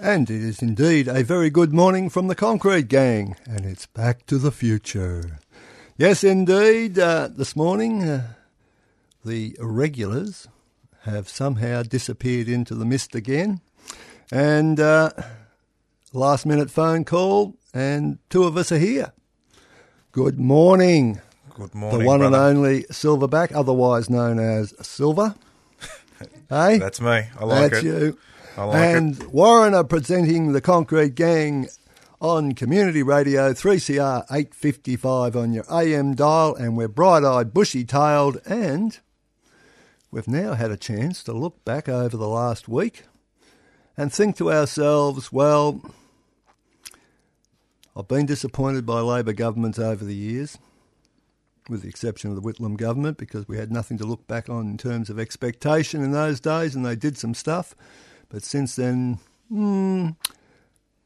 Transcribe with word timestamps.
And 0.00 0.30
it 0.30 0.42
is 0.42 0.62
indeed 0.62 1.08
a 1.08 1.24
very 1.24 1.50
good 1.50 1.72
morning 1.72 2.08
from 2.08 2.28
the 2.28 2.34
Concrete 2.36 2.86
Gang, 2.88 3.36
and 3.46 3.64
it's 3.64 3.86
back 3.86 4.26
to 4.26 4.38
the 4.38 4.52
future. 4.52 5.40
Yes, 5.96 6.22
indeed, 6.22 6.98
uh, 6.98 7.28
this 7.34 7.56
morning 7.56 8.04
uh, 8.04 8.28
the 9.24 9.56
irregulars 9.58 10.46
have 11.02 11.28
somehow 11.28 11.82
disappeared 11.82 12.48
into 12.48 12.76
the 12.76 12.84
mist 12.84 13.16
again, 13.16 13.60
and 14.30 14.78
uh, 14.78 15.10
last 16.12 16.46
minute 16.46 16.70
phone 16.70 17.04
call, 17.04 17.56
and 17.74 18.18
two 18.30 18.44
of 18.44 18.56
us 18.56 18.70
are 18.70 18.78
here. 18.78 19.12
Good 20.12 20.38
morning. 20.38 21.20
Good 21.54 21.74
morning. 21.74 21.98
the 21.98 22.06
one 22.06 22.20
brother. 22.20 22.36
and 22.36 22.58
only 22.58 22.84
Silverback, 22.84 23.52
otherwise 23.52 24.08
known 24.08 24.38
as 24.38 24.74
Silver. 24.80 25.34
hey? 26.48 26.78
That's 26.78 27.00
me. 27.00 27.24
I 27.36 27.44
like 27.44 27.72
That's 27.72 27.84
it. 27.84 27.84
you. 27.84 28.18
Like 28.66 28.96
and 28.96 29.22
Warren 29.32 29.72
are 29.72 29.84
presenting 29.84 30.52
the 30.52 30.60
Concrete 30.60 31.14
Gang 31.14 31.68
on 32.20 32.56
Community 32.56 33.04
Radio 33.04 33.52
3CR 33.52 34.24
855 34.28 35.36
on 35.36 35.52
your 35.52 35.64
AM 35.70 36.16
dial, 36.16 36.56
and 36.56 36.76
we're 36.76 36.88
bright 36.88 37.22
eyed, 37.22 37.54
bushy 37.54 37.84
tailed, 37.84 38.40
and 38.44 38.98
we've 40.10 40.26
now 40.26 40.54
had 40.54 40.72
a 40.72 40.76
chance 40.76 41.22
to 41.22 41.32
look 41.32 41.64
back 41.64 41.88
over 41.88 42.16
the 42.16 42.26
last 42.26 42.68
week 42.68 43.04
and 43.96 44.12
think 44.12 44.36
to 44.38 44.50
ourselves, 44.50 45.32
well, 45.32 45.80
I've 47.96 48.08
been 48.08 48.26
disappointed 48.26 48.84
by 48.84 49.00
Labor 49.00 49.34
governments 49.34 49.78
over 49.78 50.04
the 50.04 50.16
years, 50.16 50.58
with 51.68 51.82
the 51.82 51.88
exception 51.88 52.30
of 52.30 52.36
the 52.36 52.42
Whitlam 52.42 52.76
government, 52.76 53.18
because 53.18 53.46
we 53.46 53.56
had 53.56 53.70
nothing 53.70 53.98
to 53.98 54.04
look 54.04 54.26
back 54.26 54.48
on 54.48 54.66
in 54.66 54.78
terms 54.78 55.10
of 55.10 55.20
expectation 55.20 56.02
in 56.02 56.10
those 56.10 56.40
days, 56.40 56.74
and 56.74 56.84
they 56.84 56.96
did 56.96 57.16
some 57.16 57.34
stuff. 57.34 57.76
But 58.28 58.42
since 58.42 58.76
then, 58.76 59.18
hmm, 59.48 60.10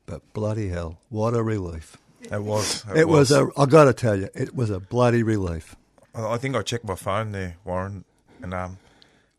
but 0.06 0.20
bloody 0.32 0.68
hell, 0.68 0.98
what 1.08 1.34
a 1.34 1.42
relief. 1.42 1.96
it. 2.22 2.32
It 2.32 2.42
was. 2.42 2.84
It, 2.94 3.08
was. 3.08 3.30
a, 3.30 3.48
I 3.56 3.66
got 3.66 3.84
to 3.84 3.92
tell 3.92 4.16
you, 4.16 4.28
it 4.34 4.54
was 4.54 4.70
a 4.70 4.80
bloody 4.80 5.22
relief. 5.22 5.76
I 6.14 6.36
think 6.36 6.56
I 6.56 6.62
checked 6.62 6.84
my 6.84 6.94
phone 6.94 7.32
there, 7.32 7.56
Warren, 7.64 8.04
and 8.42 8.52
um, 8.52 8.78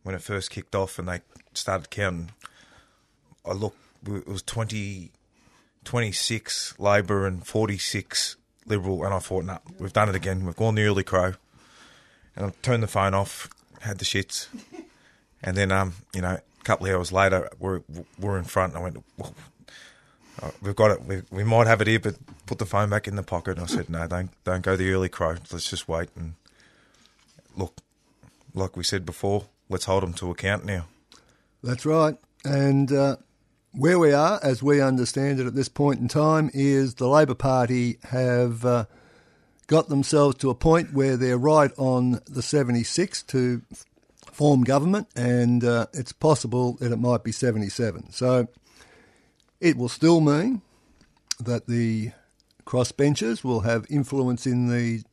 when 0.04 0.16
it 0.16 0.22
first 0.22 0.50
kicked 0.50 0.74
off 0.76 0.98
and 0.98 1.08
they 1.08 1.22
started 1.54 1.90
counting, 1.90 2.32
I 3.46 3.54
looked. 3.54 3.78
It 4.08 4.28
was 4.28 4.42
20, 4.42 5.12
26 5.86 6.78
Labor 6.78 7.26
and 7.26 7.46
forty 7.46 7.78
six 7.78 8.36
Liberal, 8.66 9.04
and 9.04 9.14
I 9.14 9.20
thought, 9.20 9.46
no, 9.46 9.60
we've 9.78 9.94
done 9.94 10.10
it 10.10 10.16
again. 10.16 10.46
We've 10.46 10.56
gone 10.56 10.76
the 10.76 10.84
early 10.84 11.04
crow, 11.04 11.34
and 12.36 12.46
I 12.46 12.54
turned 12.62 12.82
the 12.82 12.88
phone 12.88 13.14
off, 13.14 13.50
had 13.82 13.98
the 14.00 14.06
shits, 14.06 14.48
and 15.44 15.56
then 15.58 15.72
um, 15.72 15.94
you 16.14 16.22
know, 16.22 16.40
a 16.64 16.66
couple 16.66 16.88
of 16.88 16.96
hours 16.96 17.12
later, 17.12 17.50
we're 17.60 17.82
we're 18.18 18.38
in 18.38 18.46
front. 18.46 18.74
And 18.74 18.80
I 18.80 18.84
went, 18.84 19.04
well, 19.18 19.36
uh, 20.42 20.52
we've 20.62 20.76
got 20.76 20.92
it. 20.92 21.04
We, 21.04 21.22
we 21.30 21.44
might 21.44 21.68
have 21.68 21.82
it 21.82 21.88
here, 21.88 22.00
but 22.00 22.16
put 22.46 22.58
the 22.58 22.66
phone 22.66 22.90
back 22.90 23.08
in 23.08 23.18
the 23.18 23.24
pocket. 23.24 23.58
And 23.58 23.62
I 23.62 23.66
said, 23.66 23.90
no, 23.90 24.08
don't 24.08 24.32
don't 24.46 24.62
go 24.62 24.76
the 24.76 24.92
early 24.92 25.10
crow. 25.10 25.36
Let's 25.52 25.70
just 25.70 25.88
wait 25.88 26.10
and 26.16 26.34
look. 27.56 27.74
Like 28.56 28.78
we 28.78 28.84
said 28.84 29.06
before, 29.06 29.46
let's 29.68 29.86
hold 29.86 30.04
them 30.04 30.14
to 30.14 30.32
account 30.32 30.64
now. 30.64 30.86
That's 31.64 31.86
right. 31.86 32.16
And 32.46 32.92
uh, 32.92 33.18
where 33.72 33.98
we 33.98 34.14
are, 34.14 34.40
as 34.44 34.62
we 34.62 34.80
understand 34.80 35.40
it 35.40 35.48
at 35.48 35.56
this 35.56 35.70
point 35.70 36.00
in 36.00 36.08
time, 36.08 36.52
is 36.54 36.96
the 36.96 37.08
Labor 37.08 37.34
Party 37.34 37.98
have 38.04 38.64
uh, 38.64 38.86
got 39.68 39.90
themselves 39.90 40.38
to 40.38 40.52
a 40.52 40.56
point 40.56 40.94
where 40.94 41.18
they're 41.18 41.38
right 41.38 41.72
on 41.78 42.22
the 42.26 42.44
76 42.44 43.24
to 43.24 43.62
form 44.34 44.64
government, 44.64 45.08
and 45.16 45.64
uh, 45.64 45.88
it's 45.94 46.12
possible 46.12 46.74
that 46.74 46.92
it 46.92 47.00
might 47.00 47.24
be 47.24 47.32
77. 47.32 48.12
So 48.12 48.48
it 49.60 49.78
will 49.78 49.90
still 49.90 50.22
mean 50.22 50.62
that 51.40 51.68
the 51.68 52.12
crossbenchers 52.66 53.44
will 53.44 53.62
have 53.62 53.86
influence 53.90 54.46
in 54.46 54.68
the 54.68 55.04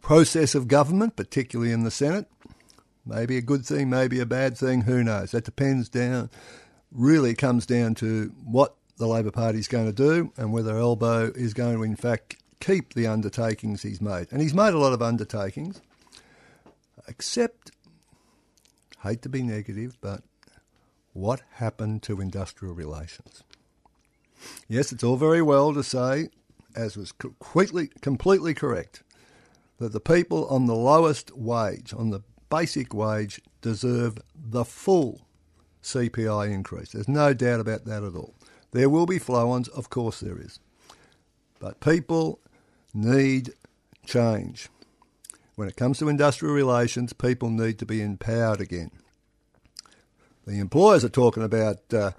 process 0.00 0.54
of 0.54 0.68
government, 0.68 1.16
particularly 1.16 1.72
in 1.72 1.84
the 1.84 1.90
Senate. 1.90 2.26
Maybe 3.04 3.36
a 3.36 3.42
good 3.42 3.64
thing, 3.64 3.90
maybe 3.90 4.20
a 4.20 4.26
bad 4.26 4.56
thing, 4.56 4.82
who 4.82 5.02
knows? 5.02 5.32
That 5.32 5.44
depends 5.44 5.88
down, 5.88 6.30
really 6.90 7.34
comes 7.34 7.66
down 7.66 7.94
to 7.96 8.32
what 8.44 8.76
the 8.96 9.06
Labor 9.06 9.30
Party 9.30 9.58
is 9.58 9.68
going 9.68 9.86
to 9.86 9.92
do 9.92 10.32
and 10.36 10.52
whether 10.52 10.76
Elbow 10.76 11.32
is 11.34 11.54
going 11.54 11.76
to, 11.76 11.82
in 11.82 11.96
fact, 11.96 12.36
keep 12.60 12.94
the 12.94 13.06
undertakings 13.06 13.82
he's 13.82 14.00
made. 14.00 14.28
And 14.30 14.40
he's 14.40 14.54
made 14.54 14.74
a 14.74 14.78
lot 14.78 14.92
of 14.92 15.02
undertakings, 15.02 15.80
except, 17.08 17.72
hate 19.02 19.22
to 19.22 19.28
be 19.28 19.42
negative, 19.42 19.96
but 20.00 20.22
what 21.12 21.42
happened 21.54 22.02
to 22.04 22.20
industrial 22.20 22.74
relations? 22.74 23.42
Yes, 24.68 24.92
it's 24.92 25.04
all 25.04 25.16
very 25.16 25.42
well 25.42 25.72
to 25.74 25.82
say, 25.82 26.28
as 26.74 26.96
was 26.96 27.12
completely, 27.12 27.90
completely 28.00 28.54
correct, 28.54 29.02
that 29.78 29.92
the 29.92 30.00
people 30.00 30.46
on 30.48 30.66
the 30.66 30.74
lowest 30.74 31.36
wage, 31.36 31.92
on 31.92 32.10
the 32.10 32.22
basic 32.50 32.94
wage, 32.94 33.40
deserve 33.60 34.18
the 34.34 34.64
full 34.64 35.26
CPI 35.82 36.50
increase. 36.50 36.92
There's 36.92 37.08
no 37.08 37.34
doubt 37.34 37.60
about 37.60 37.84
that 37.84 38.02
at 38.02 38.14
all. 38.14 38.34
There 38.70 38.88
will 38.88 39.06
be 39.06 39.18
flow 39.18 39.50
ons, 39.50 39.68
of 39.68 39.90
course 39.90 40.20
there 40.20 40.38
is. 40.38 40.60
But 41.58 41.80
people 41.80 42.40
need 42.94 43.52
change. 44.06 44.68
When 45.54 45.68
it 45.68 45.76
comes 45.76 45.98
to 45.98 46.08
industrial 46.08 46.54
relations, 46.54 47.12
people 47.12 47.50
need 47.50 47.78
to 47.78 47.86
be 47.86 48.00
empowered 48.00 48.60
again. 48.60 48.90
The 50.46 50.58
employers 50.58 51.04
are 51.04 51.10
talking 51.10 51.42
about 51.42 51.78
uh, 51.92 52.12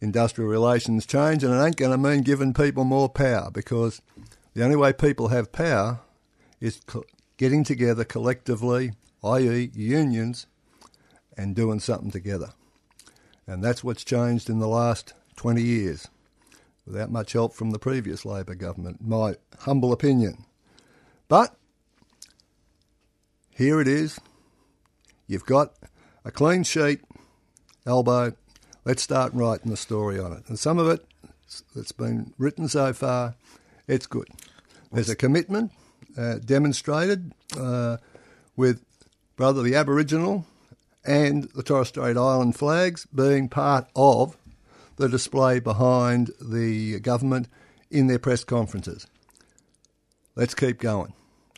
industrial 0.00 0.50
relations 0.50 1.06
change, 1.06 1.44
and 1.44 1.54
it 1.54 1.64
ain't 1.64 1.76
going 1.76 1.92
to 1.92 1.98
mean 1.98 2.22
giving 2.22 2.54
people 2.54 2.84
more 2.84 3.08
power 3.08 3.50
because 3.50 4.00
the 4.54 4.64
only 4.64 4.76
way 4.76 4.92
people 4.92 5.28
have 5.28 5.52
power 5.52 6.00
is 6.60 6.80
co- 6.86 7.04
getting 7.36 7.62
together 7.62 8.04
collectively, 8.04 8.92
i.e., 9.22 9.70
unions, 9.74 10.46
and 11.36 11.54
doing 11.54 11.78
something 11.80 12.10
together. 12.10 12.52
And 13.46 13.62
that's 13.62 13.84
what's 13.84 14.04
changed 14.04 14.50
in 14.50 14.58
the 14.58 14.68
last 14.68 15.14
20 15.36 15.62
years, 15.62 16.08
without 16.84 17.10
much 17.10 17.32
help 17.32 17.54
from 17.54 17.70
the 17.70 17.78
previous 17.78 18.24
Labor 18.24 18.54
government, 18.54 18.98
my 19.00 19.36
humble 19.60 19.92
opinion. 19.92 20.44
But 21.28 21.54
here 23.58 23.80
it 23.80 23.88
is. 23.88 24.20
You've 25.26 25.44
got 25.44 25.74
a 26.24 26.30
clean 26.30 26.62
sheet, 26.62 27.00
elbow. 27.84 28.32
Let's 28.84 29.02
start 29.02 29.34
writing 29.34 29.72
the 29.72 29.76
story 29.76 30.18
on 30.20 30.32
it. 30.32 30.44
And 30.46 30.56
some 30.56 30.78
of 30.78 30.88
it 30.88 31.04
that's 31.74 31.90
been 31.90 32.32
written 32.38 32.68
so 32.68 32.92
far, 32.92 33.34
it's 33.88 34.06
good. 34.06 34.28
There's 34.92 35.10
a 35.10 35.16
commitment 35.16 35.72
uh, 36.16 36.36
demonstrated 36.36 37.32
uh, 37.58 37.96
with 38.56 38.84
brother 39.34 39.62
the 39.62 39.74
Aboriginal 39.74 40.46
and 41.04 41.44
the 41.54 41.64
Torres 41.64 41.88
Strait 41.88 42.16
Island 42.16 42.54
flags 42.54 43.06
being 43.12 43.48
part 43.48 43.88
of 43.96 44.36
the 44.96 45.08
display 45.08 45.58
behind 45.58 46.30
the 46.40 47.00
government 47.00 47.48
in 47.90 48.06
their 48.06 48.20
press 48.20 48.44
conferences. 48.44 49.08
Let's 50.36 50.54
keep 50.54 50.78
going. 50.78 51.12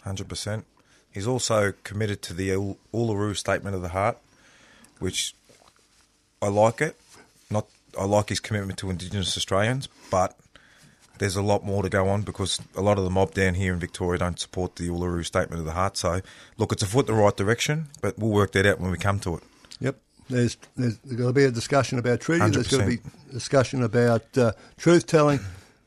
100%. 0.07 0.65
He's 1.13 1.27
also 1.27 1.73
committed 1.85 2.23
to 2.23 2.35
the 2.35 2.51
Uluru 2.95 3.37
Statement 3.37 3.75
of 3.75 3.83
the 3.83 3.89
Heart, 3.89 4.19
which 4.99 5.35
I 6.41 6.49
like 6.49 6.81
it. 6.81 6.97
Not 7.51 7.67
I 7.99 8.05
like 8.05 8.29
his 8.29 8.41
commitment 8.41 8.79
to 8.79 8.91
Indigenous 8.91 9.37
Australians, 9.37 9.89
but 10.11 10.37
there's 11.19 11.37
a 11.37 11.43
lot 11.43 11.65
more 11.65 11.83
to 11.83 11.89
go 11.89 12.09
on 12.09 12.23
because 12.23 12.61
a 12.75 12.81
lot 12.81 12.97
of 12.97 13.05
the 13.05 13.11
mob 13.11 13.35
down 13.35 13.55
here 13.55 13.73
in 13.73 13.79
Victoria 13.79 14.19
don't 14.19 14.39
support 14.39 14.77
the 14.77 14.89
Uluru 14.89 15.25
Statement 15.25 15.61
of 15.61 15.67
the 15.67 15.73
Heart. 15.73 15.97
So, 15.97 16.21
look, 16.57 16.73
it's 16.73 16.83
a 16.83 16.87
foot 16.87 17.09
in 17.09 17.15
the 17.15 17.23
right 17.23 17.37
direction, 17.37 17.89
but 18.01 18.19
we'll 18.19 18.31
work 18.31 18.53
that 18.53 18.65
out 18.65 18.81
when 18.81 18.91
we 18.91 18.97
come 18.97 19.21
to 19.21 19.37
it. 19.37 19.43
Yep. 19.81 19.97
There's, 20.31 20.57
there's 20.77 20.97
going 20.97 21.29
to 21.29 21.33
be 21.33 21.45
a 21.45 21.51
discussion 21.51 21.99
about 21.99 22.21
treaty. 22.21 22.49
There's 22.49 22.69
going 22.69 22.89
to 22.89 22.97
100%. 22.97 23.03
be 23.03 23.33
discussion 23.33 23.83
about 23.83 24.39
uh, 24.39 24.53
truth 24.79 25.07
telling. 25.07 25.41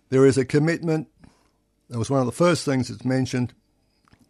There 0.09 0.25
is 0.25 0.37
a 0.37 0.45
commitment. 0.45 1.07
That 1.89 1.97
was 1.97 2.09
one 2.09 2.19
of 2.19 2.25
the 2.25 2.31
first 2.31 2.65
things 2.65 2.89
that's 2.89 3.05
mentioned. 3.05 3.53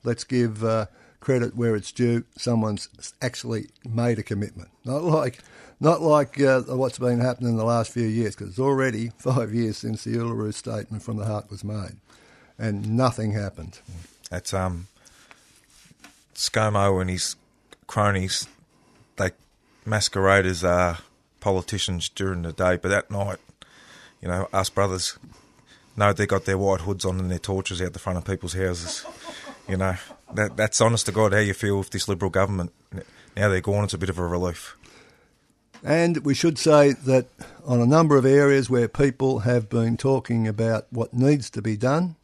Let's 0.04 0.24
give 0.24 0.64
uh, 0.64 0.88
credit 1.20 1.56
where 1.56 1.76
it's 1.76 1.92
due. 1.92 2.26
Someone's 2.38 2.90
actually 3.22 3.70
made 3.86 4.20
a 4.20 4.24
commitment, 4.24 4.70
not 4.84 5.04
like 5.04 5.40
not 5.80 6.02
like 6.02 6.40
uh, 6.40 6.62
what's 6.62 7.00
been 7.00 7.20
happening 7.20 7.52
in 7.52 7.58
the 7.58 7.66
last 7.66 7.92
few 7.92 8.06
years, 8.06 8.36
because 8.36 8.50
it's 8.50 8.60
already 8.60 9.10
five 9.18 9.54
years 9.54 9.78
since 9.78 10.04
the 10.04 10.12
Uluru 10.12 10.54
Statement 10.54 11.04
from 11.04 11.18
the 11.18 11.26
Heart 11.26 11.50
was 11.50 11.64
made, 11.64 11.98
and 12.58 12.96
nothing 12.96 13.32
happened. 13.32 13.80
That's 14.30 14.54
um, 14.54 14.88
ScoMo 16.36 17.02
and 17.02 17.10
his 17.10 17.36
cronies. 17.88 18.48
They 19.18 19.32
masquerade 19.86 20.46
as 20.46 20.64
uh, 20.64 20.98
politicians 21.40 22.10
during 22.10 22.42
the 22.44 22.54
day, 22.54 22.78
but 22.78 22.90
that 22.90 23.12
night, 23.12 23.38
you 24.22 24.28
know, 24.28 24.48
us 24.54 24.70
brothers 24.70 25.18
know 25.96 26.12
they 26.12 26.26
got 26.26 26.46
their 26.46 26.58
white 26.58 26.82
hoods 26.82 27.06
on 27.06 27.20
and 27.20 27.30
their 27.30 27.40
torches 27.40 27.82
out 27.82 27.94
the 27.94 28.00
front 28.00 28.18
of 28.18 28.26
people's 28.26 28.54
houses. 28.54 29.06
You 29.68 29.78
know, 29.78 29.96
that 30.34 30.58
that's 30.58 30.82
honest 30.82 31.06
to 31.06 31.12
God 31.12 31.34
how 31.34 31.40
you 31.40 31.54
feel 31.54 31.78
with 31.78 31.92
this 31.92 32.08
Liberal 32.08 32.32
government. 32.32 32.74
Now 33.36 33.50
they're 33.50 33.62
gone, 33.62 33.86
it's 33.86 33.94
a 33.94 33.98
bit 33.98 34.10
of 34.10 34.20
a 34.20 34.28
relief. 34.28 34.76
And 35.84 36.18
we 36.24 36.34
should 36.34 36.58
say 36.58 36.94
that 36.94 37.28
on 37.66 37.82
a 37.82 37.86
number 37.86 38.18
of 38.18 38.26
areas 38.26 38.70
where 38.70 38.88
people 38.88 39.40
have 39.40 39.70
been 39.70 39.98
talking 39.98 40.48
about 40.48 40.88
what 40.92 41.14
needs 41.14 41.50
to 41.52 41.62
be 41.62 41.76
done 41.76 42.16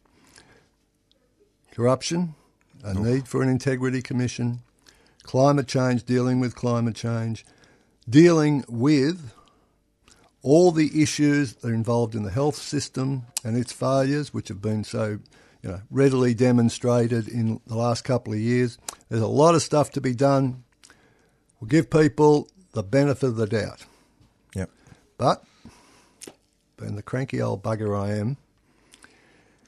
corruption, 1.72 2.34
a 2.82 2.92
need 2.92 3.26
for 3.26 3.42
an 3.42 3.48
integrity 3.48 4.02
commission, 4.02 4.60
climate 5.22 5.68
change, 5.68 6.04
dealing 6.04 6.40
with 6.40 6.54
climate 6.54 6.96
change, 6.96 7.44
dealing 8.08 8.64
with 8.68 9.32
all 10.42 10.72
the 10.72 11.02
issues 11.02 11.54
that 11.54 11.70
are 11.70 11.74
involved 11.74 12.14
in 12.14 12.22
the 12.22 12.30
health 12.30 12.56
system 12.56 13.22
and 13.44 13.56
its 13.56 13.72
failures, 13.72 14.34
which 14.34 14.48
have 14.48 14.60
been 14.60 14.84
so 14.84 15.18
you 15.62 15.70
know, 15.70 15.80
readily 15.90 16.34
demonstrated 16.34 17.28
in 17.28 17.60
the 17.66 17.76
last 17.76 18.02
couple 18.02 18.32
of 18.32 18.38
years. 18.38 18.78
There's 19.08 19.22
a 19.22 19.26
lot 19.26 19.54
of 19.54 19.62
stuff 19.62 19.90
to 19.92 20.00
be 20.00 20.14
done. 20.14 20.64
We'll 21.60 21.68
give 21.68 21.90
people 21.90 22.48
the 22.72 22.82
benefit 22.82 23.26
of 23.26 23.36
the 23.36 23.46
doubt. 23.46 23.84
Yep. 24.54 24.70
But, 25.18 25.44
being 26.78 26.96
the 26.96 27.02
cranky 27.02 27.42
old 27.42 27.62
bugger 27.62 27.98
I 27.98 28.14
am, 28.14 28.38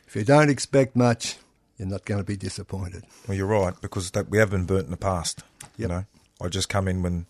if 0.06 0.16
you 0.16 0.24
don't 0.24 0.50
expect 0.50 0.96
much, 0.96 1.36
you're 1.78 1.88
not 1.88 2.04
going 2.04 2.20
to 2.20 2.24
be 2.24 2.36
disappointed. 2.36 3.04
Well, 3.26 3.36
you're 3.36 3.46
right 3.46 3.74
because 3.80 4.12
that 4.12 4.28
we 4.30 4.38
have 4.38 4.50
been 4.50 4.66
burnt 4.66 4.84
in 4.84 4.90
the 4.90 4.96
past. 4.96 5.42
You 5.76 5.88
know, 5.88 6.04
I 6.40 6.48
just 6.48 6.68
come 6.68 6.86
in 6.86 7.02
when 7.02 7.26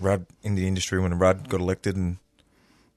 Rudd 0.00 0.26
in 0.42 0.54
the 0.54 0.68
industry 0.68 1.00
when 1.00 1.18
Rudd 1.18 1.48
got 1.48 1.60
elected, 1.60 1.96
and 1.96 2.18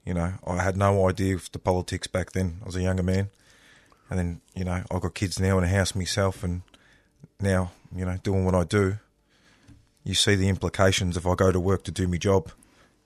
you 0.05 0.13
know, 0.13 0.33
I 0.45 0.61
had 0.61 0.77
no 0.77 1.07
idea 1.07 1.35
of 1.35 1.51
the 1.51 1.59
politics 1.59 2.07
back 2.07 2.33
then. 2.33 2.59
I 2.61 2.65
was 2.65 2.75
a 2.75 2.81
younger 2.81 3.03
man, 3.03 3.29
and 4.09 4.17
then 4.17 4.41
you 4.55 4.63
know, 4.63 4.83
I've 4.91 5.01
got 5.01 5.13
kids 5.13 5.39
now 5.39 5.57
and 5.57 5.65
a 5.65 5.69
house 5.69 5.95
myself, 5.95 6.43
and 6.43 6.61
now 7.39 7.71
you 7.95 8.05
know, 8.05 8.17
doing 8.23 8.45
what 8.45 8.55
I 8.55 8.63
do. 8.63 8.97
You 10.03 10.13
see 10.13 10.35
the 10.35 10.49
implications 10.49 11.17
if 11.17 11.27
I 11.27 11.35
go 11.35 11.51
to 11.51 11.59
work 11.59 11.83
to 11.83 11.91
do 11.91 12.07
my 12.07 12.17
job. 12.17 12.51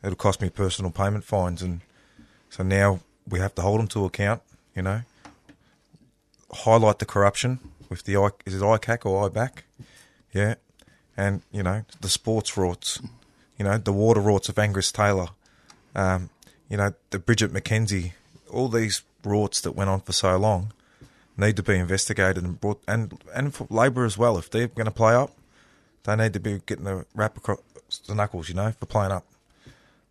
It'll 0.03 0.15
cost 0.15 0.41
me 0.41 0.49
personal 0.49 0.91
payment 0.91 1.23
fines, 1.23 1.61
and 1.61 1.81
so 2.49 2.63
now 2.63 2.99
we 3.27 3.39
have 3.39 3.55
to 3.55 3.61
hold 3.61 3.79
them 3.79 3.87
to 3.89 4.05
account. 4.05 4.41
You 4.75 4.83
know, 4.83 5.01
highlight 6.51 6.99
the 6.99 7.05
corruption 7.05 7.59
with 7.89 8.03
the 8.03 8.13
is 8.45 8.55
it 8.55 8.61
ICAC 8.61 9.05
or 9.05 9.29
IBAC? 9.29 9.59
Yeah, 10.33 10.55
and 11.17 11.41
you 11.51 11.63
know 11.63 11.85
the 12.01 12.09
sports 12.09 12.51
rorts, 12.51 13.03
you 13.57 13.65
know 13.65 13.77
the 13.77 13.93
water 13.93 14.21
rorts 14.21 14.49
of 14.49 14.57
Angus 14.57 14.91
Taylor, 14.91 15.27
um, 15.95 16.29
you 16.69 16.77
know 16.77 16.93
the 17.09 17.19
Bridget 17.19 17.53
McKenzie, 17.53 18.13
all 18.49 18.67
these 18.67 19.03
rorts 19.23 19.61
that 19.61 19.71
went 19.73 19.89
on 19.89 20.01
for 20.01 20.11
so 20.11 20.37
long 20.37 20.71
need 21.37 21.55
to 21.57 21.63
be 21.63 21.75
investigated 21.75 22.43
and 22.43 22.59
brought 22.59 22.81
and 22.87 23.19
and 23.33 23.53
for 23.53 23.67
Labor 23.69 24.05
as 24.05 24.17
well. 24.17 24.37
If 24.37 24.49
they're 24.49 24.67
going 24.67 24.85
to 24.85 24.91
play 24.91 25.13
up, 25.13 25.31
they 26.03 26.15
need 26.15 26.33
to 26.33 26.39
be 26.39 26.61
getting 26.65 26.87
a 26.87 27.05
rap 27.15 27.37
across 27.37 27.59
the 28.07 28.15
knuckles, 28.15 28.49
you 28.49 28.55
know, 28.55 28.71
for 28.71 28.85
playing 28.85 29.11
up. 29.11 29.25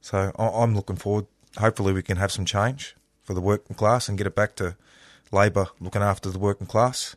So 0.01 0.33
I'm 0.39 0.75
looking 0.75 0.97
forward. 0.97 1.27
Hopefully, 1.59 1.93
we 1.93 2.03
can 2.03 2.17
have 2.17 2.33
some 2.33 2.45
change 2.45 2.97
for 3.23 3.35
the 3.35 3.41
working 3.41 3.77
class 3.77 4.09
and 4.09 4.19
get 4.19 4.27
it 4.27 4.35
back 4.35 4.57
to 4.57 4.77
Labor 5.31 5.69
looking 5.81 6.03
after 6.03 6.31
the 6.31 6.39
working 6.39 6.67
class, 6.67 7.17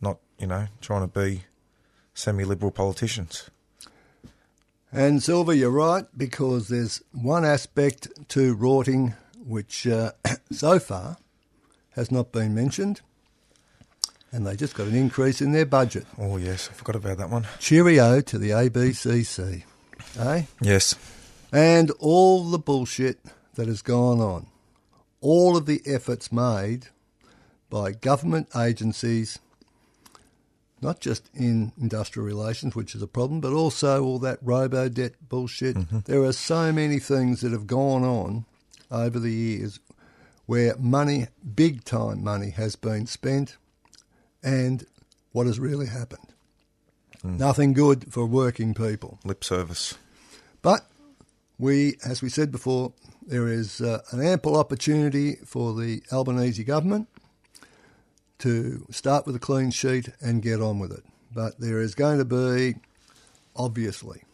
not 0.00 0.18
you 0.38 0.46
know 0.46 0.66
trying 0.80 1.08
to 1.08 1.20
be 1.20 1.44
semi-liberal 2.14 2.72
politicians. 2.72 3.50
And 4.94 5.22
Silver, 5.22 5.54
you're 5.54 5.70
right, 5.70 6.04
because 6.14 6.68
there's 6.68 7.02
one 7.12 7.46
aspect 7.46 8.08
to 8.28 8.54
rorting 8.54 9.14
which 9.42 9.86
uh, 9.86 10.12
so 10.52 10.78
far 10.78 11.16
has 11.92 12.10
not 12.10 12.30
been 12.30 12.54
mentioned, 12.54 13.00
and 14.32 14.46
they 14.46 14.56
just 14.56 14.74
got 14.74 14.86
an 14.86 14.94
increase 14.94 15.40
in 15.40 15.52
their 15.52 15.66
budget. 15.66 16.06
Oh 16.18 16.38
yes, 16.38 16.68
I 16.70 16.72
forgot 16.72 16.96
about 16.96 17.18
that 17.18 17.30
one. 17.30 17.46
Cheerio 17.58 18.20
to 18.22 18.38
the 18.38 18.50
ABCC, 18.50 19.64
eh? 20.18 20.42
Yes, 20.60 20.94
And 21.52 21.90
all 22.00 22.44
the 22.50 22.58
bullshit 22.58 23.18
that 23.54 23.68
has 23.68 23.82
gone 23.82 24.20
on, 24.20 24.46
all 25.20 25.56
of 25.56 25.66
the 25.66 25.82
efforts 25.84 26.32
made 26.32 26.86
by 27.68 27.92
government 27.92 28.48
agencies, 28.56 29.38
not 30.80 31.00
just 31.00 31.28
in 31.34 31.72
industrial 31.80 32.26
relations, 32.26 32.74
which 32.74 32.94
is 32.94 33.02
a 33.02 33.06
problem, 33.06 33.40
but 33.40 33.52
also 33.52 34.02
all 34.02 34.18
that 34.18 34.38
robo 34.42 34.88
debt 34.88 35.12
bullshit. 35.28 35.76
There 36.06 36.22
are 36.24 36.32
so 36.32 36.72
many 36.72 36.98
things 36.98 37.42
that 37.42 37.52
have 37.52 37.66
gone 37.66 38.02
on 38.02 38.46
over 38.90 39.18
the 39.18 39.32
years 39.32 39.78
where 40.46 40.74
money, 40.76 41.28
big 41.54 41.84
time 41.84 42.24
money, 42.24 42.50
has 42.50 42.76
been 42.76 43.06
spent, 43.06 43.56
and 44.42 44.84
what 45.32 45.46
has 45.46 45.58
really 45.58 45.86
happened? 45.86 46.26
Nothing 47.24 47.72
good 47.72 48.12
for 48.12 48.26
working 48.26 48.74
people. 48.74 49.20
lip 49.24 49.44
service. 49.44 49.94
But 50.60 50.86
we, 51.58 51.96
as 52.04 52.20
we 52.20 52.28
said 52.28 52.50
before, 52.50 52.92
there 53.24 53.46
is 53.46 53.80
uh, 53.80 54.02
an 54.10 54.20
ample 54.20 54.56
opportunity 54.56 55.36
for 55.44 55.72
the 55.72 56.02
Albanese 56.10 56.64
government 56.64 57.08
to 58.38 58.84
start 58.90 59.24
with 59.24 59.36
a 59.36 59.38
clean 59.38 59.70
sheet 59.70 60.08
and 60.20 60.42
get 60.42 60.60
on 60.60 60.80
with 60.80 60.90
it. 60.90 61.04
But 61.32 61.60
there 61.60 61.80
is 61.80 61.94
going 61.94 62.18
to 62.18 62.24
be, 62.24 62.80
obviously, 63.54 64.24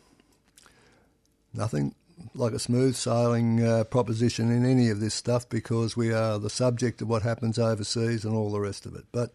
nothing 1.53 1.95
like 2.35 2.53
a 2.53 2.59
smooth 2.59 2.97
sailing 2.97 3.63
uh, 3.63 3.85
proposition 3.85 4.51
in 4.51 4.65
any 4.65 4.89
of 4.89 5.01
this 5.01 5.15
stuff 5.15 5.47
because 5.49 5.97
we 5.97 6.13
are 6.13 6.39
the 6.39 6.51
subject 6.51 7.03
of 7.03 7.09
what 7.09 7.23
happens 7.23 7.59
overseas 7.59 8.25
and 8.25 8.35
all 8.35 8.51
the 8.51 8.61
rest 8.61 8.87
of 8.87 8.95
it. 8.95 9.05
But 9.13 9.33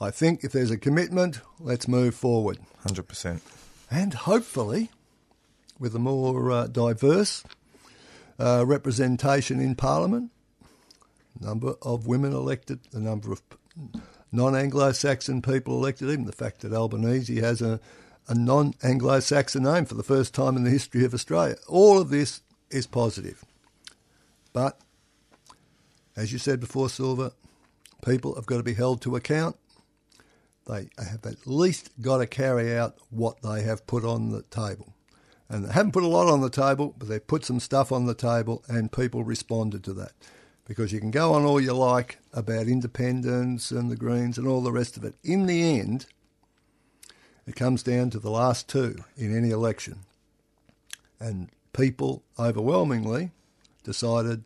I 0.00 0.10
think 0.10 0.44
if 0.44 0.52
there's 0.52 0.70
a 0.70 0.78
commitment, 0.78 1.40
let's 1.58 1.88
move 1.88 2.14
forward 2.14 2.58
Hundred 2.82 3.08
percent. 3.08 3.42
and 3.90 4.14
hopefully 4.14 4.90
with 5.78 5.94
a 5.94 5.98
more 5.98 6.50
uh, 6.50 6.66
diverse 6.68 7.42
uh, 8.38 8.64
representation 8.66 9.60
in 9.60 9.74
Parliament, 9.74 10.30
number 11.40 11.74
of 11.82 12.06
women 12.06 12.32
elected, 12.32 12.80
the 12.90 13.00
number 13.00 13.32
of 13.32 13.42
non-Anglo-Saxon 14.32 15.42
people 15.42 15.74
elected, 15.74 16.08
even 16.10 16.26
the 16.26 16.32
fact 16.32 16.60
that 16.60 16.72
Albanese 16.72 17.40
has 17.40 17.62
a, 17.62 17.80
a 18.28 18.34
non-Anglo-Saxon 18.34 19.62
name 19.62 19.84
for 19.84 19.94
the 19.94 20.02
first 20.02 20.34
time 20.34 20.56
in 20.56 20.64
the 20.64 20.70
history 20.70 21.04
of 21.04 21.14
Australia. 21.14 21.56
All 21.68 21.98
of 21.98 22.10
this 22.10 22.42
is 22.70 22.86
positive. 22.86 23.44
But, 24.52 24.78
as 26.16 26.32
you 26.32 26.38
said 26.38 26.60
before, 26.60 26.88
Silver, 26.88 27.32
people 28.04 28.34
have 28.34 28.46
got 28.46 28.58
to 28.58 28.62
be 28.62 28.74
held 28.74 29.00
to 29.02 29.16
account. 29.16 29.56
They 30.68 30.90
have 30.98 31.24
at 31.24 31.46
least 31.46 31.90
got 32.02 32.18
to 32.18 32.26
carry 32.26 32.76
out 32.76 32.98
what 33.10 33.40
they 33.42 33.62
have 33.62 33.86
put 33.86 34.04
on 34.04 34.30
the 34.30 34.42
table. 34.42 34.92
And 35.48 35.64
they 35.64 35.72
haven't 35.72 35.92
put 35.92 36.02
a 36.02 36.08
lot 36.08 36.28
on 36.28 36.42
the 36.42 36.50
table, 36.50 36.94
but 36.98 37.08
they've 37.08 37.26
put 37.26 37.44
some 37.44 37.58
stuff 37.58 37.90
on 37.90 38.04
the 38.04 38.14
table, 38.14 38.62
and 38.68 38.92
people 38.92 39.24
responded 39.24 39.82
to 39.84 39.94
that. 39.94 40.12
Because 40.66 40.92
you 40.92 41.00
can 41.00 41.10
go 41.10 41.32
on 41.32 41.44
all 41.44 41.58
you 41.58 41.72
like 41.72 42.18
about 42.34 42.68
independence 42.68 43.70
and 43.70 43.90
the 43.90 43.96
Greens 43.96 44.36
and 44.36 44.46
all 44.46 44.60
the 44.60 44.70
rest 44.70 44.98
of 44.98 45.04
it. 45.04 45.14
In 45.24 45.46
the 45.46 45.80
end, 45.80 46.04
it 47.46 47.56
comes 47.56 47.82
down 47.82 48.10
to 48.10 48.18
the 48.18 48.30
last 48.30 48.68
two 48.68 48.96
in 49.16 49.34
any 49.34 49.50
election. 49.50 50.00
And 51.18 51.48
people 51.72 52.22
overwhelmingly 52.38 53.30
decided 53.84 54.44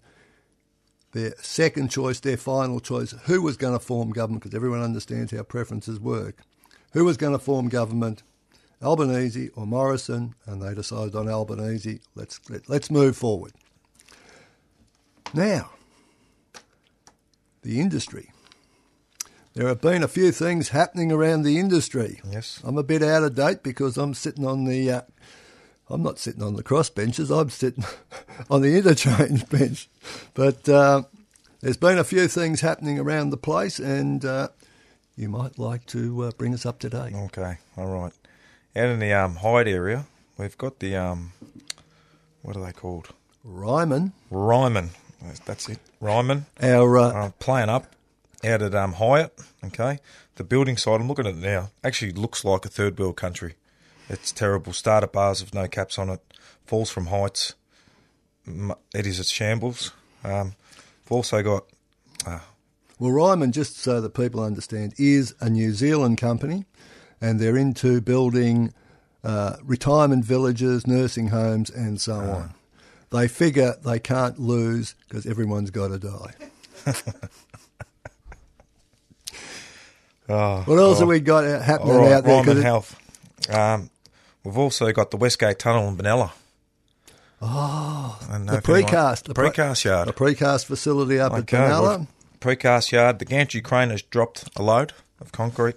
their 1.13 1.35
second 1.41 1.91
choice, 1.91 2.21
their 2.21 2.37
final 2.37 2.81
choice, 2.81 3.13
who 3.25 3.43
was 3.43 3.57
going 3.57 3.75
to 3.75 3.85
form 3.85 4.11
government, 4.11 4.43
because 4.43 4.57
everyone 4.57 4.83
understands 4.83 5.33
how 5.33 5.43
preferences 5.43 6.01
work. 6.01 6.39
Who 6.93 7.05
was 7.05 7.17
going 7.17 7.33
to 7.33 7.39
form 7.39 7.69
government, 7.69 8.23
Albanese 8.83 9.51
or 9.55 9.67
Morrison, 9.67 10.35
and 10.47 10.61
they 10.61 10.75
decided 10.75 11.15
on 11.15 11.29
Albanese. 11.29 12.01
Let's 12.15 12.41
let, 12.51 12.63
us 12.63 12.69
let 12.69 12.83
us 12.83 12.91
move 12.91 13.17
forward. 13.17 13.53
Now, 15.33 15.71
the 17.63 17.81
industry. 17.81 18.33
There 19.55 19.69
have 19.69 19.81
been 19.81 20.03
a 20.03 20.09
few 20.09 20.33
things 20.33 20.71
happening 20.71 21.13
around 21.13 21.43
the 21.43 21.59
industry. 21.59 22.21
Yes. 22.31 22.61
I'm 22.65 22.79
a 22.79 22.83
bit 22.83 23.03
out 23.03 23.23
of 23.23 23.35
date 23.35 23.63
because 23.63 23.99
I'm 23.99 24.15
sitting 24.15 24.47
on 24.47 24.65
the. 24.65 24.91
Uh, 24.91 25.01
I'm 25.93 26.03
not 26.03 26.19
sitting 26.19 26.43
on 26.43 26.57
the 26.57 26.63
cross 26.63 26.89
benches. 26.89 27.31
I'm 27.31 27.51
sitting 27.51 27.85
on 28.51 28.63
the 28.63 28.77
interchange 28.77 29.49
bench. 29.51 29.89
But 30.35 30.69
uh, 30.69 31.03
there's 31.61 31.77
been 31.77 31.99
a 31.99 32.05
few 32.05 32.29
things 32.29 32.63
happening 32.63 32.99
around 32.99 33.31
the 33.31 33.37
place, 33.37 33.79
and 33.79 34.25
uh, 34.25 34.49
you 35.17 35.29
might 35.29 35.59
like 35.59 35.85
to 35.87 36.25
uh, 36.25 36.31
bring 36.39 36.55
us 36.55 36.65
up 36.65 36.79
to 36.81 36.89
date. 36.91 37.15
Okay. 37.15 37.59
All 37.77 37.87
right. 37.87 38.13
Out 38.75 38.89
in 38.89 39.01
the 39.01 39.13
um, 39.13 39.37
Hyde 39.37 39.69
area, 39.69 40.07
we've 40.39 40.57
got 40.57 40.79
the 40.79 40.97
um, 40.97 41.33
what 42.41 42.57
are 42.57 42.65
they 42.65 42.73
called? 42.73 43.09
Ryman. 43.45 44.13
Ryman. 44.31 44.91
That's 45.45 45.69
it. 45.69 45.79
Ryman. 46.01 46.47
Our 46.63 46.99
uh, 46.99 47.09
uh, 47.27 47.31
playing 47.39 47.69
up 47.69 47.95
out 48.45 48.63
at 48.63 48.75
um, 48.75 48.95
Hyatt. 48.95 49.39
Okay, 49.65 49.99
the 50.37 50.45
building 50.45 50.77
site. 50.77 51.01
I'm 51.01 51.09
looking 51.09 51.27
at 51.27 51.35
it 51.35 51.39
now. 51.39 51.71
Actually, 51.85 52.13
looks 52.13 52.45
like 52.45 52.65
a 52.65 52.69
third 52.69 52.99
world 52.99 53.17
country. 53.17 53.55
It's 54.09 54.33
terrible. 54.33 54.73
Starter 54.73 55.07
bars 55.07 55.43
with 55.43 55.55
no 55.55 55.69
caps 55.69 55.99
on 55.99 56.11
it. 56.11 56.21
Falls 56.67 56.91
from 56.91 57.07
heights. 57.07 57.55
It 58.47 59.07
is 59.07 59.19
a 59.19 59.25
shambles. 59.25 59.93
Um, 60.25 60.55
we've 61.05 61.13
also 61.13 61.43
got. 61.43 61.67
Uh, 62.27 62.41
well, 62.99 63.13
Ryman, 63.13 63.53
just 63.53 63.79
so 63.79 64.01
that 64.01 64.15
people 64.15 64.43
understand, 64.43 64.95
is 64.97 65.35
a 65.41 65.51
New 65.51 65.73
Zealand 65.73 66.19
company, 66.19 66.65
and 67.21 67.41
they're 67.41 67.57
into 67.57 68.01
building 68.01 68.73
uh, 69.25 69.57
retirement 69.63 70.25
villages, 70.25 70.87
nursing 70.87 71.29
homes, 71.29 71.71
and 71.71 72.01
so 72.01 72.15
uh, 72.15 72.35
on. 72.35 72.55
They 73.11 73.29
figure 73.29 73.75
they 73.85 73.99
can't 73.99 74.39
lose 74.39 74.95
because 75.09 75.27
everyone's 75.27 75.71
got 75.71 75.89
to 75.89 75.99
die. 75.99 76.35
oh, 80.29 80.63
what 80.65 80.79
else 80.79 80.97
oh. 80.97 81.01
have 81.01 81.09
we 81.09 81.21
got 81.21 81.45
happening 81.63 81.97
right, 81.97 82.13
out 82.13 82.25
there? 82.25 82.43
Ryman 82.43 82.63
Health. 82.63 82.99
Um, 83.51 83.91
we've 84.45 84.59
also 84.59 84.93
got 84.93 85.11
the 85.11 85.17
Westgate 85.17 85.59
Tunnel 85.59 85.89
in 85.89 85.97
Benalla. 85.97 86.33
Oh, 87.41 88.19
the 88.29 88.63
precast, 88.63 89.25
the 89.25 89.35
precast 89.35 89.85
yard, 89.85 90.07
the 90.07 90.13
precast 90.13 90.67
facility 90.67 91.19
up 91.19 91.33
okay, 91.33 91.57
at 91.57 91.71
Benalla. 91.71 92.07
Precast 92.41 92.93
yard. 92.93 93.19
The 93.19 93.25
gantry 93.25 93.61
crane 93.61 93.91
has 93.91 94.03
dropped 94.03 94.49
a 94.57 94.63
load 94.63 94.93
of 95.21 95.33
concrete 95.33 95.77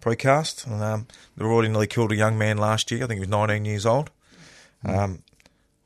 precast, 0.00 0.66
and 0.66 0.82
um, 0.82 1.06
they 1.36 1.44
already 1.44 1.68
nearly 1.68 1.86
killed 1.86 2.12
a 2.12 2.16
young 2.16 2.36
man 2.36 2.58
last 2.58 2.90
year. 2.90 3.04
I 3.04 3.06
think 3.06 3.16
he 3.16 3.20
was 3.20 3.28
19 3.28 3.64
years 3.64 3.86
old. 3.86 4.10
Mm. 4.84 4.98
Um, 4.98 5.22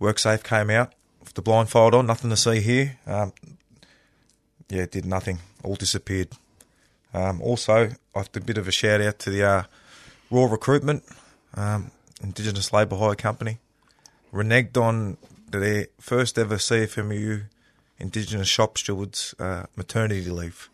WorkSafe 0.00 0.42
came 0.42 0.70
out 0.70 0.94
with 1.20 1.34
the 1.34 1.42
blindfold 1.42 1.94
on, 1.94 2.06
nothing 2.06 2.30
to 2.30 2.36
see 2.36 2.60
here. 2.60 2.98
Um, 3.06 3.32
yeah, 4.68 4.86
did 4.86 5.06
nothing, 5.06 5.38
all 5.62 5.76
disappeared. 5.76 6.28
Um, 7.12 7.40
also, 7.42 7.90
I 8.14 8.18
have 8.18 8.30
a 8.34 8.40
bit 8.40 8.58
of 8.58 8.68
a 8.68 8.72
shout 8.72 9.00
out 9.00 9.18
to 9.20 9.30
the 9.30 9.44
uh, 9.44 9.62
Raw 10.30 10.46
Recruitment, 10.46 11.04
um, 11.54 11.90
Indigenous 12.22 12.72
Labour 12.72 12.96
Hire 12.96 13.14
Company. 13.14 13.58
Reneged 14.32 14.76
on 14.76 15.16
their 15.50 15.86
first 15.98 16.38
ever 16.38 16.56
CFMU 16.56 17.44
Indigenous 17.98 18.48
shop 18.48 18.78
stewards 18.78 19.34
uh, 19.38 19.64
maternity 19.76 20.30
leave, 20.30 20.70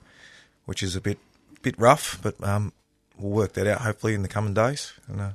which 0.64 0.82
is 0.82 0.94
a 0.94 1.00
bit 1.00 1.18
bit 1.62 1.74
rough, 1.78 2.20
but 2.22 2.42
um, 2.44 2.72
we'll 3.18 3.32
work 3.32 3.54
that 3.54 3.66
out 3.66 3.80
hopefully 3.80 4.14
in 4.14 4.22
the 4.22 4.28
coming 4.28 4.54
days. 4.54 4.92
And, 5.08 5.20
uh, 5.20 5.30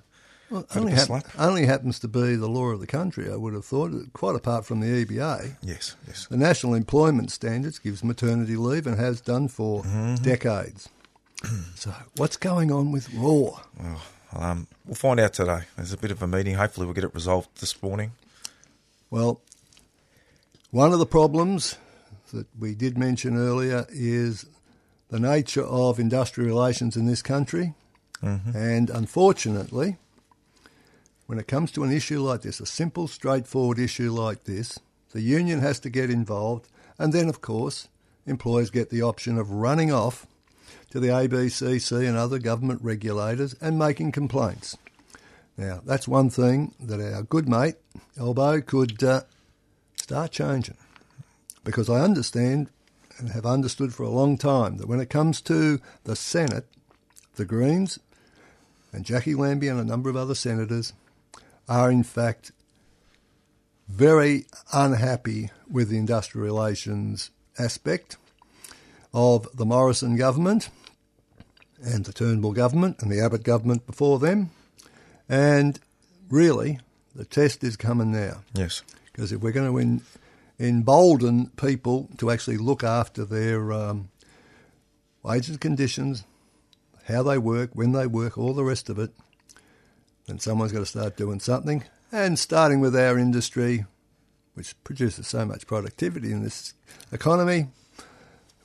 well, 0.50 0.66
only, 0.76 0.94
hap- 0.94 1.26
only 1.38 1.66
happens 1.66 2.00
to 2.00 2.08
be 2.08 2.36
the 2.36 2.48
law 2.48 2.68
of 2.68 2.80
the 2.80 2.88
country, 2.88 3.32
I 3.32 3.36
would 3.36 3.54
have 3.54 3.66
thought, 3.66 3.92
quite 4.14 4.36
apart 4.36 4.66
from 4.66 4.80
the 4.80 5.06
EBA. 5.06 5.58
Yes, 5.62 5.96
yes. 6.08 6.28
The 6.28 6.38
National 6.38 6.74
Employment 6.74 7.32
Standards 7.32 7.80
gives 7.80 8.04
maternity 8.04 8.56
leave 8.56 8.88
and 8.88 8.98
has 8.98 9.22
done 9.22 9.48
for 9.48 9.84
mm-hmm. 9.84 10.16
decades. 10.16 10.90
so, 11.76 11.94
what's 12.18 12.38
going 12.38 12.72
on 12.72 12.92
with 12.92 13.14
RAW? 13.14 13.62
Well, 13.80 14.02
um, 14.34 14.68
we'll 14.86 14.96
find 14.96 15.20
out 15.20 15.34
today. 15.34 15.62
There's 15.76 15.94
a 15.94 15.98
bit 15.98 16.12
of 16.12 16.22
a 16.22 16.28
meeting. 16.28 16.56
Hopefully, 16.56 16.86
we'll 16.86 16.94
get 16.94 17.04
it 17.04 17.14
resolved 17.14 17.50
this 17.60 17.82
morning. 17.82 18.12
Well, 19.10 19.42
one 20.72 20.94
of 20.94 21.00
the 21.00 21.06
problems 21.06 21.78
that 22.32 22.48
we 22.58 22.76
did 22.76 22.98
mention 22.98 23.38
earlier 23.38 23.86
is 23.90 24.46
the 25.10 25.20
nature 25.20 25.64
of 25.64 26.00
industrial 26.00 26.50
relations 26.50 26.96
in 26.96 27.06
this 27.06 27.22
country. 27.22 27.74
Mm-hmm. 28.24 28.56
And 28.56 28.90
unfortunately, 28.90 29.98
when 31.26 31.40
it 31.40 31.48
comes 31.48 31.72
to 31.74 31.84
an 31.84 31.92
issue 31.92 32.22
like 32.22 32.42
this, 32.42 32.60
a 32.60 32.66
simple, 32.66 33.08
straightforward 33.08 33.80
issue 33.80 34.12
like 34.12 34.46
this, 34.46 34.80
the 35.12 35.22
union 35.22 35.60
has 35.60 35.80
to 35.82 35.90
get 35.90 36.10
involved, 36.10 36.68
and 36.98 37.12
then, 37.12 37.28
of 37.28 37.42
course, 37.42 37.90
employers 38.26 38.70
get 38.70 38.90
the 38.90 39.02
option 39.02 39.38
of 39.38 39.52
running 39.52 39.92
off 39.92 40.26
to 40.92 41.00
the 41.00 41.10
ABCC 41.10 42.08
and 42.08 42.18
other 42.18 42.40
government 42.40 42.82
regulators 42.84 43.56
and 43.62 43.80
making 43.80 44.12
complaints. 44.12 44.78
Now, 45.58 45.82
that's 45.86 46.08
one 46.08 46.30
thing 46.30 46.74
that 46.80 47.00
our 47.00 47.24
good 47.24 47.48
mate, 47.48 47.76
Elbow, 48.18 48.62
could 48.62 49.04
uh, 49.04 49.22
start 49.96 50.32
changing. 50.32 50.78
Because 51.64 51.90
I 51.90 52.02
understand 52.02 52.70
and 53.18 53.30
have 53.30 53.46
understood 53.46 53.94
for 53.94 54.04
a 54.04 54.10
long 54.10 54.38
time 54.38 54.78
that 54.78 54.88
when 54.88 55.00
it 55.00 55.10
comes 55.10 55.42
to 55.42 55.80
the 56.04 56.16
Senate, 56.16 56.66
the 57.36 57.46
Greens 57.46 58.00
and 58.92 59.06
Jackie 59.06 59.36
Lambie 59.36 59.68
and 59.68 59.80
a 59.80 59.86
number 59.86 60.10
of 60.10 60.16
other 60.16 60.36
senators 60.36 60.94
are 61.70 61.92
in 61.92 62.04
fact 62.04 62.52
very 63.88 64.46
unhappy 64.74 65.52
with 65.70 65.90
the 65.90 65.98
industrial 65.98 66.46
relations 66.46 67.30
aspect 67.60 68.18
of 69.14 69.48
the 69.56 69.66
Morrison 69.66 70.16
government 70.16 70.70
and 71.84 72.06
the 72.06 72.14
Turnbull 72.14 72.54
government 72.54 73.02
and 73.02 73.12
the 73.12 73.24
Abbott 73.24 73.44
government 73.44 73.86
before 73.86 74.20
them. 74.20 74.52
And 75.28 75.80
really, 76.30 76.80
the 77.16 77.26
test 77.26 77.64
is 77.64 77.76
coming 77.76 78.12
now. 78.12 78.44
Yes. 78.54 78.84
Because 79.12 79.32
if 79.32 79.42
we're 79.42 79.52
going 79.52 79.72
to 79.72 79.78
in, 79.78 80.02
embolden 80.60 81.48
people 81.58 82.10
to 82.18 82.32
actually 82.32 82.58
look 82.58 82.84
after 82.84 83.26
their 83.26 83.74
um, 83.74 84.10
wages 85.24 85.50
and 85.50 85.62
conditions, 85.62 86.24
how 87.08 87.24
they 87.24 87.38
work, 87.38 87.72
when 87.74 87.92
they 87.92 88.08
work, 88.08 88.38
all 88.38 88.54
the 88.54 88.64
rest 88.64 88.90
of 88.90 89.00
it, 89.00 89.12
then 90.28 90.40
someone's 90.40 90.72
got 90.72 90.80
to 90.80 90.86
start 90.86 91.18
doing 91.18 91.40
something. 91.40 91.84
And 92.12 92.38
starting 92.38 92.80
with 92.80 92.96
our 92.96 93.18
industry, 93.18 93.86
which 94.54 94.76
produces 94.84 95.28
so 95.28 95.46
much 95.46 95.66
productivity 95.66 96.32
in 96.32 96.44
this 96.44 96.74
economy, 97.12 97.68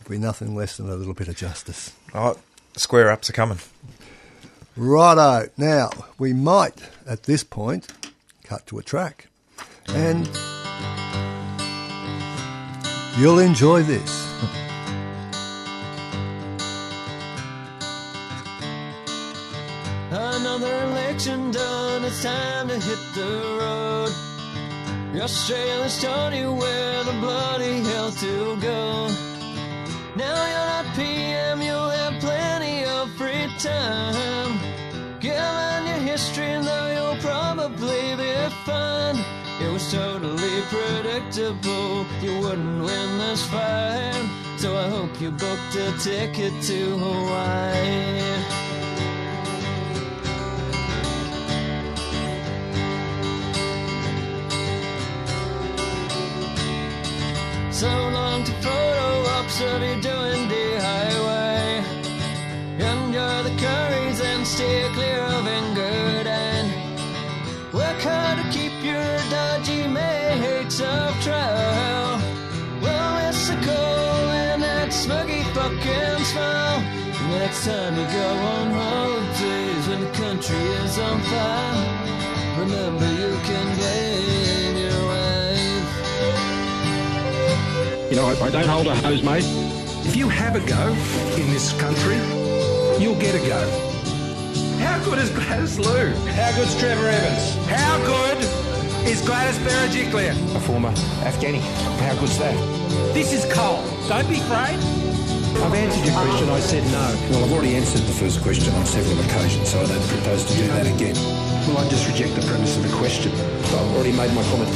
be 0.08 0.18
nothing 0.18 0.54
less 0.54 0.76
than 0.76 0.88
a 0.88 0.94
little 0.94 1.14
bit 1.14 1.28
of 1.28 1.36
justice. 1.36 1.92
Right, 2.14 2.36
square 2.76 3.10
ups 3.10 3.30
are 3.30 3.32
coming. 3.32 3.58
Righto. 4.76 5.48
Now, 5.56 5.90
we 6.18 6.32
might, 6.32 6.74
at 7.06 7.22
this 7.24 7.42
point, 7.42 7.88
cut 8.44 8.66
to 8.66 8.78
a 8.78 8.82
track. 8.82 9.28
And 9.88 10.28
you'll 13.16 13.38
enjoy 13.38 13.82
this. 13.82 14.26
Another 20.10 20.84
election 20.84 21.50
done, 21.50 22.04
it's 22.04 22.22
time 22.22 22.68
to 22.68 22.78
hit 22.78 22.98
the 23.14 23.56
road. 23.60 24.12
Your 25.14 25.28
sailors 25.28 26.02
told 26.02 26.34
you 26.34 26.52
where 26.52 27.04
the 27.04 27.12
bloody 27.12 27.80
hell 27.80 28.10
to 28.12 28.56
go. 28.60 29.35
Now 30.16 30.46
you're 30.52 30.70
not 30.72 30.96
PM, 30.96 31.60
you'll 31.60 31.90
have 31.90 32.18
plenty 32.22 32.84
of 32.84 33.10
free 33.18 33.52
time. 33.58 34.58
Given 35.20 35.86
your 35.86 36.02
history, 36.10 36.56
though 36.62 36.88
you'll 36.94 37.20
probably 37.20 38.16
be 38.16 38.34
fine. 38.64 39.18
It 39.60 39.70
was 39.70 39.92
totally 39.92 40.62
predictable 40.72 42.06
you 42.22 42.40
wouldn't 42.40 42.82
win 42.82 43.18
this 43.18 43.44
fight. 43.46 44.24
So 44.56 44.74
I 44.74 44.88
hope 44.88 45.20
you 45.20 45.32
booked 45.32 45.76
a 45.76 45.92
ticket 45.98 46.62
to 46.62 46.96
Hawaii. 46.96 48.65
Steer 64.56 64.88
clear 64.94 65.20
of 65.36 65.46
England. 65.46 66.26
And 66.26 66.66
work 67.74 68.00
hard 68.00 68.38
to 68.40 68.44
keep 68.56 68.72
your 68.82 69.18
dodgy 69.28 69.86
mates 69.86 70.80
off 70.80 71.14
trial. 71.22 72.18
Well, 72.80 73.28
it's 73.28 73.50
a 73.50 73.56
cold 73.56 74.30
and 74.48 74.62
that 74.62 74.88
smuggy 74.88 75.42
fucking 75.52 76.24
smile. 76.24 76.80
Next 77.36 77.66
time 77.66 77.96
you 78.00 78.06
go 78.06 78.28
on 78.54 78.70
holidays 78.80 79.88
when 79.88 80.00
the 80.00 80.12
country 80.12 80.64
is 80.84 80.98
on 80.98 81.20
fire, 81.30 81.76
remember 82.60 83.08
you 83.12 83.36
can 83.48 83.66
blame 83.76 84.76
your 84.84 85.00
wife. 85.12 85.90
You 88.10 88.16
know, 88.16 88.26
I, 88.26 88.32
I 88.46 88.50
don't 88.50 88.68
hold 88.68 88.86
a 88.86 88.94
hose, 88.94 89.22
mate. 89.22 89.44
If 90.08 90.16
you 90.16 90.30
have 90.30 90.56
a 90.56 90.60
go 90.66 90.84
in 91.40 91.46
this 91.50 91.72
country, 91.78 92.16
you'll 92.98 93.20
get 93.20 93.34
a 93.34 93.46
go. 93.46 93.95
How 95.06 95.12
good 95.12 95.22
is 95.22 95.30
Gladys 95.30 95.78
Lou? 95.78 96.10
How 96.34 96.50
good's 96.56 96.74
Trevor 96.74 97.06
Evans? 97.06 97.54
How 97.70 97.96
good 98.02 98.38
is 99.06 99.22
Gladys 99.22 99.56
Berejiklian? 99.62 100.34
A 100.56 100.58
former 100.58 100.90
Afghani. 101.22 101.60
How 102.02 102.18
good's 102.18 102.36
that? 102.38 102.56
This 103.14 103.32
is 103.32 103.46
Cole. 103.54 103.86
Don't 104.08 104.28
be 104.28 104.40
afraid. 104.42 104.74
I've 105.62 105.74
answered 105.74 106.04
your 106.04 106.14
question. 106.18 106.48
I 106.48 106.58
said 106.58 106.82
no. 106.90 107.06
Well, 107.30 107.44
I've 107.44 107.52
already 107.52 107.76
answered 107.76 108.02
the 108.02 108.18
first 108.18 108.42
question 108.42 108.74
on 108.74 108.84
several 108.84 109.14
occasions, 109.30 109.70
so 109.70 109.80
I 109.80 109.86
don't 109.86 110.02
propose 110.08 110.44
to 110.44 110.54
do 110.58 110.66
that 110.74 110.86
again. 110.90 111.14
Well, 111.70 111.78
I 111.78 111.88
just 111.88 112.08
reject 112.10 112.34
the 112.34 112.42
premise 112.42 112.76
of 112.76 112.82
the 112.82 112.96
question. 112.98 113.30
I've 113.30 113.94
already 113.94 114.10
made 114.10 114.34
my 114.34 114.42
comment. 114.50 114.74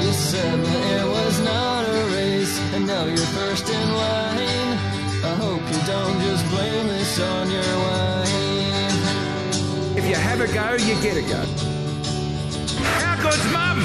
You 0.00 0.12
said 0.16 0.64
that 0.64 0.84
it 0.96 1.06
was 1.06 1.40
not 1.44 1.84
a 1.84 2.16
race, 2.16 2.58
and 2.72 2.86
now 2.86 3.04
you're 3.04 3.30
first 3.36 3.68
in 3.68 3.88
line. 3.92 4.80
I 5.28 5.34
hope 5.44 5.60
you 5.60 5.80
don't 5.84 6.18
just 6.24 6.48
blame 6.48 6.88
this 6.88 7.20
on 7.20 7.50
your 7.50 7.76
wife. 7.84 8.21
If 10.02 10.08
you 10.08 10.14
have 10.16 10.40
a 10.40 10.52
go, 10.52 10.72
you 10.84 11.00
get 11.00 11.16
a 11.16 11.22
go. 11.22 11.40
How 12.98 13.22
good's 13.22 13.52
mum? 13.52 13.78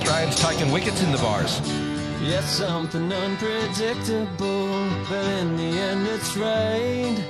Australians 0.00 0.40
taking 0.40 0.70
wickets 0.70 1.02
in 1.02 1.10
the 1.10 1.18
virus. 1.18 1.60
Yes, 2.22 2.58
something 2.58 3.12
unpredictable, 3.12 4.88
but 5.08 5.26
in 5.40 5.56
the 5.56 5.64
end 5.64 6.06
it's 6.06 6.36
right. 6.36 7.20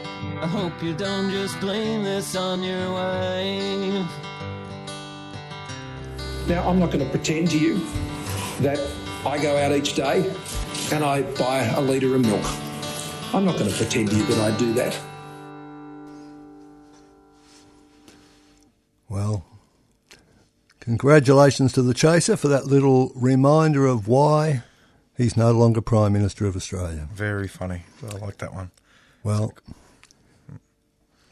I 0.43 0.47
hope 0.47 0.83
you 0.83 0.93
don't 0.93 1.31
just 1.31 1.59
blame 1.61 2.05
this 2.05 2.37
on 2.37 2.63
your 2.63 2.93
wife. 2.93 4.07
Now, 6.47 6.69
I'm 6.69 6.79
not 6.79 6.91
going 6.91 7.05
to 7.05 7.11
pretend 7.11 7.51
to 7.53 7.59
you 7.59 7.81
that 8.61 8.79
I 9.25 9.39
go 9.39 9.57
out 9.57 9.73
each 9.73 9.95
day 9.95 10.31
and 10.93 11.03
I 11.03 11.23
buy 11.23 11.61
a 11.65 11.81
litre 11.81 12.15
of 12.17 12.21
milk. 12.21 12.45
I'm 13.33 13.47
not 13.47 13.57
going 13.59 13.71
to 13.71 13.77
pretend 13.77 14.11
to 14.11 14.17
you 14.17 14.25
that 14.25 14.53
I 14.53 14.57
do 14.59 14.75
that. 14.75 15.01
Well, 19.15 19.45
congratulations 20.81 21.73
to 21.75 21.83
the 21.83 21.95
Chaser 21.95 22.37
for 22.37 22.49
that 22.49 22.67
little 22.67 23.13
reminder 23.15 23.87
of 23.87 24.09
why 24.09 24.65
he's 25.17 25.37
no 25.37 25.53
longer 25.53 25.81
Prime 25.81 26.13
Minister 26.13 26.47
of 26.47 26.57
Australia. 26.57 27.09
Very 27.13 27.47
funny. 27.47 27.85
I 28.03 28.17
like 28.17 28.39
that 28.39 28.53
one. 28.53 28.73
Well, 29.23 29.55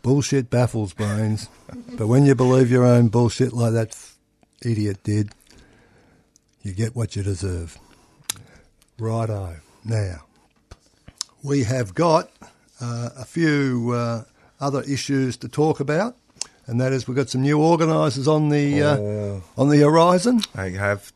bullshit 0.01 0.49
baffles 0.49 0.93
brains, 0.93 1.49
but 1.99 2.07
when 2.07 2.25
you 2.25 2.37
believe 2.37 2.71
your 2.71 2.85
own 2.85 3.09
bullshit 3.09 3.53
like 3.53 3.73
that 3.73 3.99
idiot 4.65 5.03
did, 5.03 5.33
you 6.63 6.75
get 6.75 6.95
what 6.95 7.17
you 7.17 7.25
deserve. 7.25 7.79
Righto. 8.97 9.57
Now, 9.85 10.27
we 11.43 11.65
have 11.65 11.97
got 11.97 12.31
uh, 12.81 13.09
a 13.19 13.25
few 13.25 13.91
uh, 13.91 14.23
other 14.61 14.83
issues 14.83 15.37
to 15.39 15.49
talk 15.49 15.81
about, 15.81 16.17
and 16.73 16.81
that 16.81 16.93
is 16.93 17.07
we've 17.07 17.17
got 17.17 17.29
some 17.29 17.43
new 17.43 17.61
organisers 17.61 18.27
on 18.27 18.49
the 18.49 18.83
uh, 18.83 18.97
Oh. 18.97 19.43
on 19.57 19.69
the 19.69 19.79
horizon. 19.81 20.41
They 20.55 20.73
have, 20.73 21.13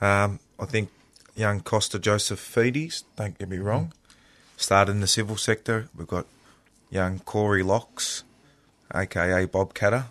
um, 0.00 0.38
I 0.58 0.66
think, 0.66 0.90
young 1.34 1.60
Costa 1.62 1.98
Joseph 1.98 2.38
Feedes, 2.38 3.04
don't 3.16 3.36
get 3.38 3.48
me 3.48 3.56
wrong, 3.58 3.92
started 4.56 4.92
in 4.92 5.00
the 5.00 5.06
civil 5.06 5.36
sector. 5.36 5.88
We've 5.96 6.06
got 6.06 6.26
young 6.90 7.20
Corey 7.20 7.62
Locks, 7.62 8.24
aka 8.94 9.46
Bob 9.46 9.72
Katter, 9.74 10.04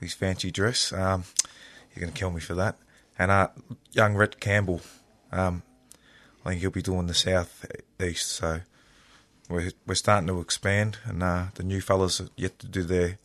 his 0.00 0.14
fancy 0.14 0.50
dress. 0.52 0.92
Um, 0.92 1.24
you're 1.94 2.02
going 2.02 2.12
to 2.12 2.18
kill 2.18 2.30
me 2.30 2.40
for 2.40 2.54
that. 2.54 2.76
And 3.18 3.30
uh, 3.30 3.48
young 3.92 4.14
Rhett 4.14 4.38
Campbell, 4.40 4.80
um, 5.32 5.62
I 6.44 6.50
think 6.50 6.60
he'll 6.60 6.70
be 6.70 6.80
doing 6.82 7.06
the 7.08 7.14
south 7.14 7.66
east. 8.00 8.30
So 8.30 8.60
we're 9.48 9.72
we're 9.86 9.94
starting 9.96 10.28
to 10.28 10.40
expand, 10.40 10.98
and 11.04 11.22
uh, 11.22 11.46
the 11.54 11.64
new 11.64 11.80
fellas 11.80 12.20
are 12.20 12.28
yet 12.36 12.58
to 12.60 12.68
do 12.68 12.84
their 12.84 13.18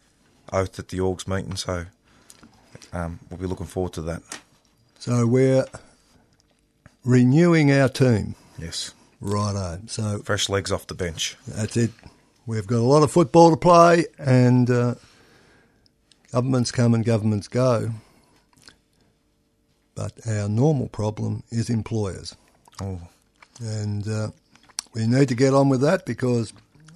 oath 0.51 0.79
at 0.79 0.89
the 0.89 0.97
orgs 0.99 1.27
meeting. 1.27 1.55
So 1.55 1.85
um, 2.93 3.19
we'll 3.29 3.39
be 3.39 3.45
looking 3.45 3.65
forward 3.65 3.93
to 3.93 4.01
that. 4.03 4.21
So 4.99 5.25
we're 5.25 5.65
renewing 7.03 7.71
our 7.71 7.89
team. 7.89 8.35
Yes. 8.57 8.93
Righto. 9.21 9.79
So 9.87 10.19
Fresh 10.19 10.49
legs 10.49 10.71
off 10.71 10.87
the 10.87 10.95
bench. 10.95 11.35
That's 11.47 11.77
it. 11.77 11.91
We've 12.45 12.67
got 12.67 12.77
a 12.77 12.81
lot 12.81 13.03
of 13.03 13.11
football 13.11 13.51
to 13.51 13.57
play, 13.57 14.05
and 14.17 14.69
uh, 14.69 14.95
governments 16.31 16.71
come 16.71 16.93
and 16.93 17.03
governments 17.03 17.47
go. 17.47 17.91
But 19.95 20.13
our 20.27 20.47
normal 20.47 20.87
problem 20.87 21.43
is 21.49 21.69
employers. 21.69 22.35
Oh, 22.81 23.01
And 23.59 24.07
uh, 24.07 24.29
we 24.93 25.07
need 25.07 25.27
to 25.29 25.35
get 25.35 25.53
on 25.53 25.69
with 25.69 25.81
that 25.81 26.05
because 26.05 26.53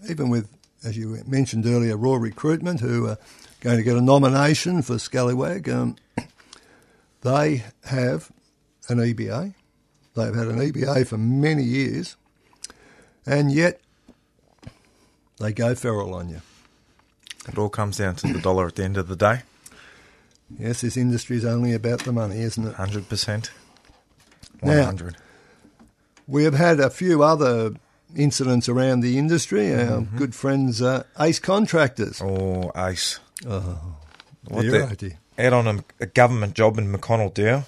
even 0.07 0.29
with, 0.29 0.47
as 0.83 0.97
you 0.97 1.21
mentioned 1.27 1.65
earlier, 1.65 1.95
Raw 1.97 2.15
Recruitment, 2.15 2.79
who 2.81 3.07
are 3.07 3.17
going 3.61 3.77
to 3.77 3.83
get 3.83 3.95
a 3.95 4.01
nomination 4.01 4.81
for 4.81 4.97
Scallywag, 4.97 5.69
um, 5.69 5.95
they 7.21 7.63
have 7.85 8.31
an 8.89 8.97
EBA. 8.97 9.53
They've 10.15 10.35
had 10.35 10.47
an 10.47 10.59
EBA 10.59 11.07
for 11.07 11.17
many 11.17 11.63
years, 11.63 12.15
and 13.25 13.51
yet 13.51 13.79
they 15.39 15.53
go 15.53 15.73
feral 15.75 16.13
on 16.13 16.29
you. 16.29 16.41
it 17.47 17.57
all 17.57 17.69
comes 17.69 17.97
down 17.97 18.15
to 18.17 18.33
the 18.33 18.39
dollar 18.41 18.67
at 18.67 18.75
the 18.75 18.83
end 18.83 18.97
of 18.97 19.07
the 19.07 19.15
day. 19.15 19.41
Yes, 20.59 20.81
this 20.81 20.97
industry 20.97 21.37
is 21.37 21.45
only 21.45 21.73
about 21.73 21.99
the 22.01 22.11
money, 22.11 22.39
isn't 22.41 22.67
it? 22.67 22.73
Hundred 22.75 23.07
percent. 23.07 23.51
Now- 24.61 24.75
One 24.75 24.83
hundred. 24.85 25.15
We 26.27 26.43
have 26.43 26.53
had 26.53 26.79
a 26.79 26.89
few 26.89 27.23
other 27.23 27.73
incidents 28.15 28.67
around 28.69 29.01
the 29.01 29.17
industry. 29.17 29.73
Our 29.73 30.01
good 30.01 30.35
friends, 30.35 30.81
uh, 30.81 31.03
Ace 31.19 31.39
Contractors. 31.39 32.21
Oh, 32.21 32.71
ace. 32.75 33.19
What 33.43 34.61
Dear, 34.61 34.71
the- 34.71 34.87
oh 34.91 34.95
dear. 34.95 35.17
Out 35.39 35.53
on 35.53 35.67
a, 35.67 35.83
a 35.99 36.05
government 36.05 36.53
job 36.55 36.77
in 36.77 36.91
McConnell 36.91 37.33
Dow, 37.33 37.63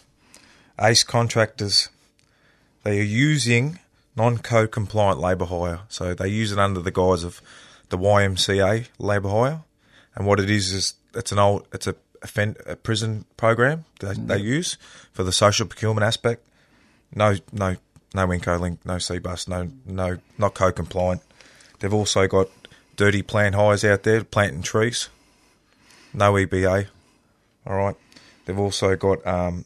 ace 0.80 1.04
contractors. 1.04 1.90
They 2.84 3.00
are 3.00 3.04
using 3.04 3.80
non-code 4.16 4.72
compliant 4.72 5.20
labour 5.20 5.46
hire, 5.46 5.80
so 5.88 6.14
they 6.14 6.28
use 6.28 6.52
it 6.52 6.60
under 6.60 6.82
the 6.82 6.92
guise 6.92 7.24
of 7.24 7.42
the 7.90 7.98
YMCA 7.98 8.88
labour 9.00 9.30
hire. 9.30 9.62
And 10.16 10.28
what 10.28 10.40
it 10.40 10.50
is 10.50 10.72
is 10.74 10.94
it's 11.16 11.32
an 11.32 11.40
old 11.40 11.66
it's 11.74 11.88
a, 11.88 11.96
offend, 12.22 12.58
a 12.66 12.76
prison 12.76 13.26
program 13.38 13.86
that 14.02 14.28
they 14.28 14.38
use 14.40 14.78
for 15.14 15.24
the 15.24 15.32
social 15.32 15.66
procurement 15.66 16.04
aspect. 16.04 16.46
No, 17.16 17.36
no, 17.52 17.78
no 18.14 18.28
Incolink, 18.28 18.78
no 18.86 18.96
Cbus, 18.96 19.48
no, 19.48 19.70
no, 19.86 20.18
not 20.38 20.54
code 20.54 20.76
compliant. 20.76 21.22
They've 21.80 21.94
also 21.94 22.28
got 22.28 22.50
dirty 22.96 23.22
plant 23.22 23.56
hires 23.56 23.84
out 23.84 24.04
there, 24.04 24.24
planting 24.24 24.62
trees. 24.62 25.10
No 26.14 26.34
EBA. 26.34 26.88
All 27.66 27.76
right. 27.76 27.96
They've 28.46 28.60
also 28.60 28.96
got, 28.96 29.26
um, 29.26 29.66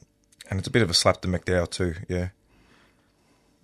and 0.49 0.59
it's 0.59 0.67
a 0.67 0.71
bit 0.71 0.81
of 0.81 0.89
a 0.89 0.93
slap 0.93 1.21
to 1.21 1.27
McDowell 1.27 1.69
too. 1.69 1.95
Yeah, 2.07 2.29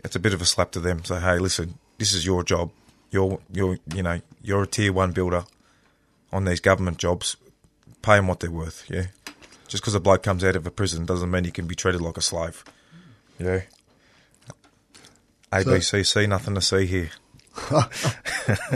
it's 0.03 0.15
a 0.15 0.19
bit 0.19 0.33
of 0.33 0.41
a 0.41 0.45
slap 0.45 0.71
to 0.71 0.79
them. 0.79 1.03
So 1.05 1.15
hey, 1.15 1.39
listen, 1.39 1.75
this 1.97 2.13
is 2.13 2.25
your 2.25 2.43
job. 2.43 2.71
You're, 3.11 3.39
you're, 3.51 3.77
you 3.93 4.01
know, 4.01 4.21
you're 4.41 4.63
a 4.63 4.67
tier 4.67 4.91
one 4.91 5.11
builder 5.11 5.45
on 6.31 6.45
these 6.45 6.59
government 6.59 6.97
jobs. 6.97 7.37
Pay 8.01 8.15
them 8.15 8.27
what 8.27 8.39
they're 8.39 8.51
worth. 8.51 8.89
Yeah, 8.89 9.05
Just 9.67 9.83
because 9.83 9.93
a 9.95 9.99
bloke 9.99 10.23
comes 10.23 10.43
out 10.43 10.55
of 10.55 10.65
a 10.65 10.71
prison 10.71 11.05
doesn't 11.05 11.29
mean 11.29 11.43
he 11.43 11.51
can 11.51 11.67
be 11.67 11.75
treated 11.75 12.01
like 12.01 12.17
a 12.17 12.21
slave. 12.21 12.65
Yeah. 13.39 13.61
ABCC, 15.53 16.27
nothing 16.27 16.55
to 16.55 16.61
see 16.61 16.85
here. 16.85 17.09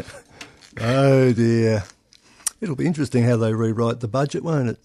Oh 0.80 1.34
dear. 1.34 1.84
It'll 2.62 2.76
be 2.76 2.86
interesting 2.86 3.24
how 3.24 3.36
they 3.38 3.52
rewrite 3.54 4.00
the 4.00 4.08
budget, 4.08 4.44
won't 4.44 4.70
it? 4.70 4.78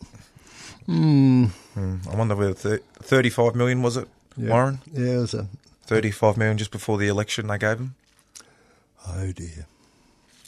Hmm. 0.87 1.47
I 1.77 2.17
wonder 2.17 2.35
whether 2.35 2.55
thir- 2.55 2.81
35 3.03 3.55
million 3.55 3.83
was 3.83 3.97
it, 3.99 4.09
Yeah. 4.37 4.51
Warren? 4.51 4.81
Yeah, 4.93 5.15
it 5.15 5.19
was 5.19 5.35
a 5.35 5.49
35 5.85 6.37
million 6.39 6.57
just 6.59 6.71
before 6.71 6.97
the 6.99 7.09
election 7.09 7.47
they 7.47 7.59
gave 7.59 7.79
him. 7.79 7.95
Oh 9.07 9.33
dear. 9.33 9.67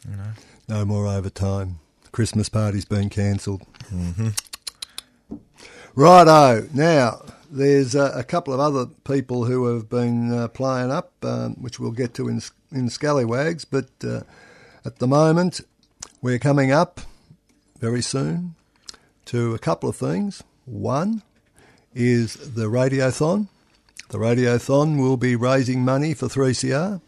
You 0.09 0.17
know. 0.17 0.33
No 0.69 0.85
more 0.87 1.07
overtime. 1.07 1.79
Christmas 2.13 2.49
party's 2.49 2.85
been 2.87 3.11
cancelled. 3.11 3.63
Mm-hmm. 3.93 4.29
Righto. 5.95 6.69
Now, 6.73 7.21
there's 7.55 7.95
a 7.95 8.25
couple 8.25 8.53
of 8.53 8.59
other 8.59 8.87
people 9.05 9.45
who 9.45 9.67
have 9.67 9.89
been 9.89 10.33
uh, 10.33 10.49
playing 10.49 10.91
up, 10.91 11.13
um, 11.23 11.55
which 11.55 11.79
we'll 11.79 11.93
get 11.93 12.13
to 12.15 12.29
in, 12.29 12.43
in 12.73 12.91
Scallywags, 12.91 13.65
but 13.65 13.91
uh, 14.03 14.23
at 14.85 14.99
the 14.99 15.07
moment, 15.07 15.61
we're 16.21 16.41
coming 16.41 16.73
up 16.73 17.01
very 17.79 18.03
soon 18.03 18.57
to 19.27 19.55
a 19.55 19.59
couple 19.61 19.89
of 19.89 19.95
things. 19.95 20.43
One 20.65 21.23
is 21.95 22.35
the 22.55 22.67
Radiothon. 22.67 23.47
The 24.11 24.19
Radiothon 24.19 24.99
will 24.99 25.17
be 25.17 25.37
raising 25.37 25.85
money 25.85 26.13
for 26.13 26.27
3CR. 26.27 27.01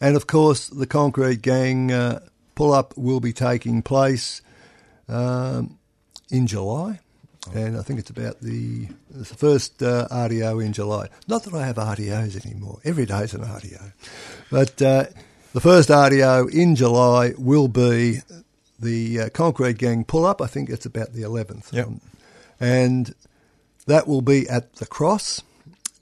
And 0.00 0.14
of 0.14 0.28
course, 0.28 0.68
the 0.68 0.86
Concrete 0.86 1.42
Gang 1.42 1.90
uh, 1.90 2.20
pull 2.54 2.72
up 2.72 2.96
will 2.96 3.20
be 3.20 3.32
taking 3.32 3.82
place 3.82 4.42
um, 5.08 5.76
in 6.30 6.46
July. 6.46 7.00
And 7.54 7.78
I 7.78 7.82
think 7.82 7.98
it's 7.98 8.10
about 8.10 8.40
the, 8.40 8.88
the 9.10 9.24
first 9.24 9.82
uh, 9.82 10.06
RDO 10.10 10.64
in 10.64 10.72
July. 10.72 11.08
Not 11.28 11.44
that 11.44 11.54
I 11.54 11.66
have 11.66 11.76
RDOs 11.76 12.44
anymore. 12.44 12.80
Every 12.84 13.06
day's 13.06 13.32
an 13.32 13.42
RDO. 13.42 13.92
But 14.50 14.82
uh, 14.82 15.06
the 15.52 15.60
first 15.60 15.88
RDO 15.88 16.52
in 16.52 16.76
July 16.76 17.32
will 17.38 17.68
be 17.68 18.18
the 18.78 19.20
uh, 19.20 19.28
Concrete 19.30 19.78
Gang 19.78 20.04
pull 20.04 20.26
up. 20.26 20.42
I 20.42 20.46
think 20.46 20.68
it's 20.68 20.86
about 20.86 21.12
the 21.12 21.22
11th. 21.22 21.72
Yep. 21.72 21.86
Um, 21.86 22.00
and 22.60 23.14
that 23.86 24.06
will 24.06 24.20
be 24.20 24.48
at 24.48 24.74
the 24.74 24.86
Cross, 24.86 25.42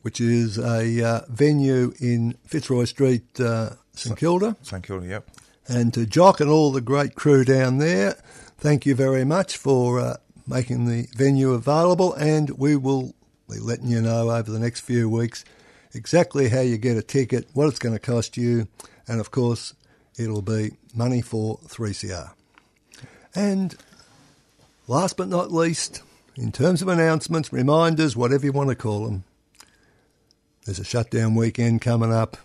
which 0.03 0.21
is 0.21 0.59
a 0.59 1.05
uh, 1.05 1.21
venue 1.29 1.93
in 2.01 2.37
Fitzroy 2.45 2.85
Street, 2.85 3.41
uh, 3.41 3.71
St 3.95 4.17
Kilda. 4.17 4.57
St 4.63 4.83
Kilda, 4.83 5.07
yep. 5.07 5.31
And 5.69 5.93
to 5.95 6.07
Jock 6.07 6.41
and 6.41 6.51
all 6.51 6.71
the 6.71 6.81
great 6.81 7.15
crew 7.15 7.45
down 7.45 7.79
there, 7.79 8.17
thank 8.59 8.87
you 8.87 8.95
very 8.95 9.25
much 9.25 9.57
for 9.57 10.01
uh, 10.01 10.17
making 10.47 10.87
the 10.87 11.07
venue 11.17 11.53
available. 11.53 12.15
And 12.15 12.51
we 12.51 12.77
will 12.77 13.15
be 13.49 13.59
letting 13.59 13.89
you 13.89 14.01
know 14.01 14.31
over 14.31 14.51
the 14.51 14.59
next 14.59 14.81
few 14.81 15.09
weeks 15.09 15.45
exactly 15.95 16.49
how 16.49 16.61
you 16.61 16.77
get 16.77 16.97
a 16.97 17.03
ticket, 17.03 17.49
what 17.55 17.69
it's 17.69 17.79
going 17.79 17.95
to 17.95 17.99
cost 17.99 18.37
you, 18.37 18.69
and 19.09 19.21
of 19.21 19.31
course, 19.31 19.75
it'll 20.19 20.43
be 20.43 20.73
money 20.95 21.23
for 21.23 21.59
3CR. 21.67 22.33
And 23.35 23.75
last 24.87 25.17
but 25.17 25.29
not 25.29 25.53
least, 25.53 26.03
in 26.37 26.53
terms 26.53 26.83
of 26.83 26.89
announcements, 26.89 27.53
reminders, 27.53 28.17
whatever 28.17 28.45
you 28.45 28.53
want 28.53 28.69
to 28.71 28.77
call 28.77 29.07
them, 29.07 29.25
there's 30.65 30.79
a 30.79 30.85
shutdown 30.85 31.35
weekend 31.35 31.81
coming 31.81 32.13
up. 32.13 32.37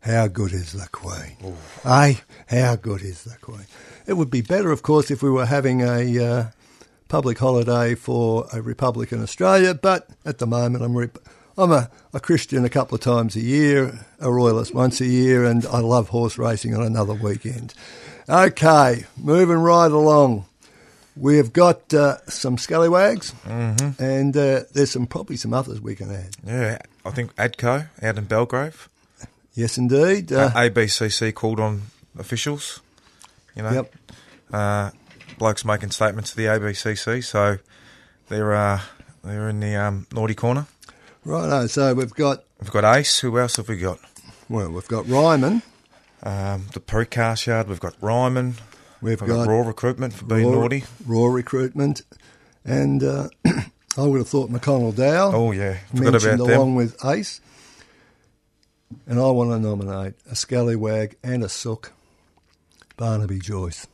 How 0.00 0.26
good 0.26 0.52
is 0.52 0.72
the 0.72 0.88
Queen? 0.90 1.36
Eh? 1.84 2.14
How 2.48 2.76
good 2.76 3.02
is 3.02 3.24
the 3.24 3.36
Queen? 3.40 3.66
It 4.06 4.14
would 4.14 4.30
be 4.30 4.40
better, 4.40 4.72
of 4.72 4.82
course, 4.82 5.10
if 5.10 5.22
we 5.22 5.30
were 5.30 5.46
having 5.46 5.82
a 5.82 6.24
uh, 6.24 6.46
public 7.12 7.38
holiday 7.38 7.94
for 7.94 8.46
a 8.54 8.62
Republic 8.62 9.12
in 9.12 9.22
Australia, 9.22 9.74
but 9.74 10.08
at 10.24 10.38
the 10.38 10.46
moment 10.46 10.82
I'm, 10.82 10.96
rep- 10.96 11.18
I'm 11.58 11.70
a, 11.70 11.90
a 12.14 12.20
Christian 12.20 12.64
a 12.64 12.70
couple 12.70 12.94
of 12.94 13.02
times 13.02 13.36
a 13.36 13.40
year, 13.40 14.06
a 14.18 14.32
Royalist 14.32 14.72
once 14.74 14.98
a 15.02 15.04
year, 15.06 15.44
and 15.44 15.66
I 15.66 15.80
love 15.80 16.08
horse 16.08 16.38
racing 16.38 16.74
on 16.74 16.82
another 16.82 17.12
weekend. 17.12 17.74
Okay, 18.30 19.04
moving 19.18 19.58
right 19.58 19.90
along. 19.92 20.46
We've 21.14 21.52
got 21.52 21.92
uh, 21.92 22.16
some 22.28 22.56
scallywags, 22.56 23.34
and 23.44 24.34
uh, 24.34 24.60
there's 24.72 24.92
some 24.92 25.06
probably 25.06 25.36
some 25.36 25.52
others 25.52 25.82
we 25.82 25.94
can 25.94 26.10
add. 26.10 26.34
Yeah, 26.46 26.78
I 27.04 27.10
think 27.10 27.36
ADCO 27.36 27.88
out 28.02 28.16
in 28.16 28.24
Belgrave. 28.24 28.88
Yes, 29.52 29.76
indeed. 29.76 30.32
Uh, 30.32 30.46
Uh, 30.54 30.60
ABCC 30.62 31.34
called 31.34 31.60
on 31.60 31.82
officials. 32.18 32.80
You 33.54 33.64
know, 33.64 33.72
Yep. 33.72 33.94
Blokes 35.38 35.64
making 35.64 35.90
statements 35.90 36.30
to 36.30 36.36
the 36.36 36.44
ABCC, 36.46 37.24
so 37.24 37.58
they're 38.28 38.54
uh, 38.54 38.80
they're 39.24 39.48
in 39.48 39.60
the 39.60 39.74
um, 39.76 40.06
naughty 40.12 40.34
corner. 40.34 40.66
Righto, 41.24 41.66
so 41.66 41.94
we've 41.94 42.12
got 42.14 42.44
We've 42.60 42.70
got 42.70 42.84
Ace. 42.96 43.20
Who 43.20 43.38
else 43.38 43.56
have 43.56 43.68
we 43.68 43.76
got? 43.78 43.98
well, 44.48 44.70
we've 44.70 44.88
got 44.88 45.08
Ryman, 45.08 45.62
Um, 46.22 46.66
the 46.74 46.80
precast 46.80 47.46
yard. 47.46 47.68
We've 47.68 47.80
got 47.80 47.94
Ryman. 48.00 48.54
we've 49.00 49.20
We've 49.20 49.28
got 49.30 49.46
got 49.46 49.48
Raw 49.48 49.60
Recruitment 49.66 50.12
for 50.14 50.24
being 50.26 50.48
Raw, 50.50 50.60
naughty. 50.60 50.84
Raw 51.06 51.26
recruitment, 51.26 52.02
and 52.64 53.02
uh, 53.02 53.28
I 53.96 54.02
would 54.02 54.18
have 54.18 54.28
thought 54.28 54.50
McConnell 54.50 54.94
Dow. 54.96 55.32
Oh 55.32 55.52
yeah, 55.52 55.78
forgot 55.94 56.12
mentioned 56.12 56.40
them. 56.40 56.50
along 56.50 56.74
with 56.76 56.96
Ace. 57.04 57.40
And 59.06 59.18
I 59.18 59.30
want 59.30 59.50
to 59.50 59.58
nominate 59.58 60.14
a 60.30 60.36
scallywag 60.36 61.16
and 61.24 61.42
a 61.42 61.48
sook, 61.48 61.92
Barnaby 62.98 63.38
Joyce. 63.38 63.86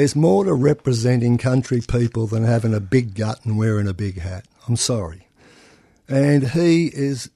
There's 0.00 0.16
more 0.16 0.44
to 0.44 0.54
representing 0.54 1.36
country 1.36 1.82
people 1.82 2.26
than 2.26 2.42
having 2.42 2.72
a 2.72 2.80
big 2.80 3.14
gut 3.14 3.44
and 3.44 3.58
wearing 3.58 3.86
a 3.86 3.92
big 3.92 4.18
hat. 4.18 4.46
I'm 4.66 4.76
sorry. 4.76 5.28
And 6.08 6.52
he 6.52 6.86
is 6.86 7.28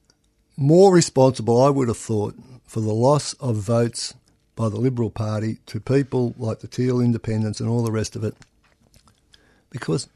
more 0.56 0.90
responsible, 0.90 1.60
I 1.60 1.68
would 1.68 1.88
have 1.88 1.98
thought, 1.98 2.34
for 2.64 2.80
the 2.80 2.94
loss 2.94 3.34
of 3.34 3.56
votes 3.56 4.14
by 4.56 4.70
the 4.70 4.78
Liberal 4.78 5.10
Party 5.10 5.58
to 5.66 5.78
people 5.78 6.34
like 6.38 6.60
the 6.60 6.66
Teal 6.66 7.02
Independents 7.02 7.60
and 7.60 7.68
all 7.68 7.82
the 7.82 7.92
rest 7.92 8.16
of 8.16 8.24
it. 8.24 8.34
Because 9.68 10.08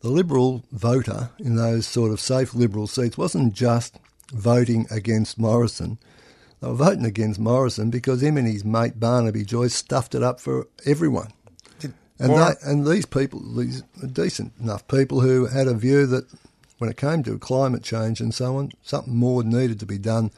the 0.00 0.08
Liberal 0.08 0.64
voter 0.72 1.28
in 1.38 1.56
those 1.56 1.86
sort 1.86 2.10
of 2.10 2.20
safe 2.20 2.54
Liberal 2.54 2.86
seats 2.86 3.18
wasn't 3.18 3.52
just 3.52 3.98
voting 4.32 4.86
against 4.90 5.38
Morrison. 5.38 5.98
They 6.64 6.70
were 6.70 6.76
voting 6.76 7.04
against 7.04 7.38
Morrison 7.38 7.90
because 7.90 8.22
him 8.22 8.38
and 8.38 8.48
his 8.48 8.64
mate 8.64 8.98
Barnaby 8.98 9.44
Joyce 9.44 9.74
stuffed 9.74 10.14
it 10.14 10.22
up 10.22 10.40
for 10.40 10.66
everyone. 10.86 11.30
And, 12.18 12.32
they, 12.32 12.52
and 12.62 12.86
these 12.86 13.04
people, 13.04 13.40
these 13.54 13.82
decent 14.12 14.52
enough 14.58 14.88
people 14.88 15.20
who 15.20 15.44
had 15.46 15.66
a 15.66 15.74
view 15.74 16.06
that 16.06 16.24
when 16.78 16.88
it 16.88 16.96
came 16.96 17.22
to 17.24 17.38
climate 17.38 17.82
change 17.82 18.18
and 18.20 18.32
so 18.32 18.56
on, 18.56 18.72
something 18.82 19.14
more 19.14 19.42
needed 19.44 19.78
to 19.80 19.84
be 19.86 19.98
done 19.98 20.30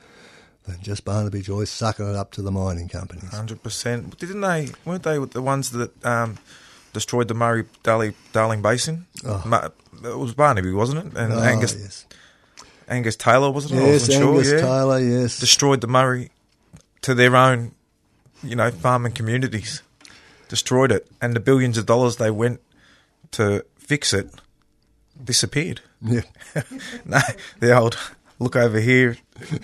than 0.65 0.81
just 0.83 1.05
Barnaby 1.05 1.43
Joyce 1.43 1.71
sucking 1.71 2.09
it 2.11 2.17
up 2.17 2.33
to 2.33 2.43
the 2.43 2.51
mining 2.51 2.89
companies. 2.89 3.31
Hundred 3.31 3.63
percent. 3.63 4.19
Didn't 4.19 4.41
they? 4.41 4.71
Weren't 4.85 5.05
they 5.05 5.19
the 5.19 5.43
ones 5.43 5.71
that 5.71 6.05
um, 6.05 6.39
destroyed 6.93 7.29
the 7.29 7.35
Murray 7.35 7.67
Darling, 7.85 8.63
Basin? 8.63 9.07
Ma- 9.45 9.69
it 10.03 10.19
was 10.19 10.35
Barnaby, 10.35 10.73
wasn't 10.73 11.07
it? 11.07 11.17
And 11.17 11.33
Oh, 11.35 11.39
Angus 11.41 11.77
yes. 11.79 12.07
Angus 12.89 13.17
Taylor, 13.17 13.51
wasn't 13.51 13.81
it? 13.81 13.85
Yes, 13.85 14.11
Angus 14.11 14.49
sure. 14.49 14.57
Yeah. 14.57 14.63
Taylor, 14.63 14.99
yes. 14.99 15.39
destroyed 15.39 15.81
the 15.81 15.87
Murray 15.87 16.31
to 17.03 17.15
their 17.15 17.35
own, 17.35 17.73
you 18.43 18.57
know, 18.57 18.71
farming 18.71 19.13
communities. 19.13 19.83
Destroyed 20.49 20.93
it, 20.93 21.09
and 21.21 21.35
the 21.35 21.41
billions 21.41 21.77
of 21.77 21.87
dollars 21.87 22.17
they 22.17 22.31
went 22.31 22.61
to 23.33 23.65
fix 23.77 24.13
it 24.13 24.31
disappeared. 25.23 25.81
Yeah. 26.01 26.23
no, 27.05 27.19
the 27.61 27.77
old 27.77 27.99
look 28.39 28.57
over 28.57 28.81
here, 28.81 29.17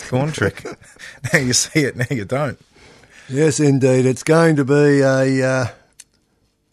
corn 0.09 0.33
trick. 0.33 0.65
now 1.33 1.39
you 1.39 1.53
see 1.53 1.81
it, 1.81 1.97
now 1.97 2.07
you 2.11 2.25
don't. 2.25 2.59
Yes, 3.29 3.61
indeed. 3.61 4.07
It's 4.07 4.23
going 4.23 4.57
to 4.57 4.65
be 4.65 5.01
a 5.01 5.47
uh, 5.47 5.67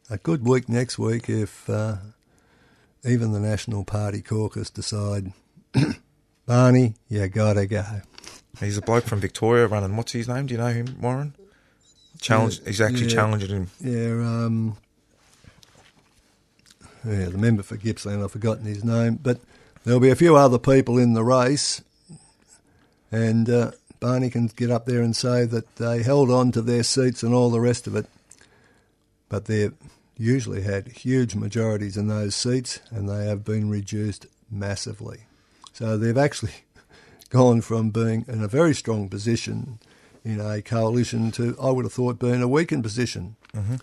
a 0.09 0.17
good 0.17 0.45
week 0.45 0.67
next 0.67 0.97
week 0.97 1.29
if 1.29 1.69
uh, 1.69 1.97
even 3.05 3.31
the 3.31 3.39
National 3.39 3.83
Party 3.83 4.21
caucus 4.21 4.69
decide, 4.69 5.31
Barney, 6.49 6.95
you 7.09 7.27
gotta 7.27 7.67
go. 7.67 7.85
He's 8.59 8.75
a 8.75 8.81
bloke 8.81 9.03
from 9.03 9.19
Victoria 9.19 9.67
running. 9.67 9.95
What's 9.95 10.13
his 10.13 10.27
name? 10.27 10.47
Do 10.47 10.55
you 10.55 10.57
know 10.57 10.73
him, 10.73 10.97
Warren? 10.99 11.35
Challenge. 12.19 12.65
He's 12.65 12.81
actually 12.81 13.03
yeah. 13.03 13.13
challenging 13.13 13.49
him. 13.49 13.67
Yeah, 13.79 14.27
um, 14.27 14.77
yeah, 17.05 17.25
the 17.25 17.37
member 17.37 17.61
for 17.61 17.77
Gippsland, 17.77 18.23
I've 18.23 18.31
forgotten 18.31 18.65
his 18.65 18.83
name, 18.83 19.19
but 19.21 19.39
there'll 19.83 19.99
be 19.99 20.09
a 20.09 20.15
few 20.15 20.35
other 20.37 20.57
people 20.57 20.97
in 20.97 21.13
the 21.13 21.23
race, 21.23 21.83
and 23.11 23.47
uh, 23.47 23.71
Barney 23.99 24.31
can 24.31 24.47
get 24.47 24.71
up 24.71 24.87
there 24.87 25.03
and 25.03 25.15
say 25.15 25.45
that 25.45 25.75
they 25.75 26.01
held 26.01 26.31
on 26.31 26.51
to 26.53 26.63
their 26.63 26.81
seats 26.81 27.21
and 27.21 27.31
all 27.31 27.51
the 27.51 27.61
rest 27.61 27.85
of 27.85 27.95
it, 27.95 28.07
but 29.29 29.45
they've 29.45 29.75
usually 30.17 30.63
had 30.63 30.87
huge 30.87 31.35
majorities 31.35 31.95
in 31.95 32.07
those 32.07 32.35
seats, 32.35 32.79
and 32.89 33.07
they 33.07 33.27
have 33.27 33.45
been 33.45 33.69
reduced 33.69 34.25
massively. 34.49 35.25
So 35.79 35.97
they've 35.97 36.17
actually 36.17 36.51
gone 37.29 37.61
from 37.61 37.89
being 37.89 38.25
in 38.27 38.43
a 38.43 38.49
very 38.49 38.75
strong 38.75 39.07
position 39.07 39.79
in 40.25 40.41
a 40.41 40.61
coalition 40.61 41.31
to, 41.31 41.55
I 41.57 41.71
would 41.71 41.85
have 41.85 41.93
thought, 41.93 42.19
being 42.19 42.41
a 42.41 42.49
weakened 42.49 42.83
position. 42.83 43.37
Mm-hmm. 43.55 43.75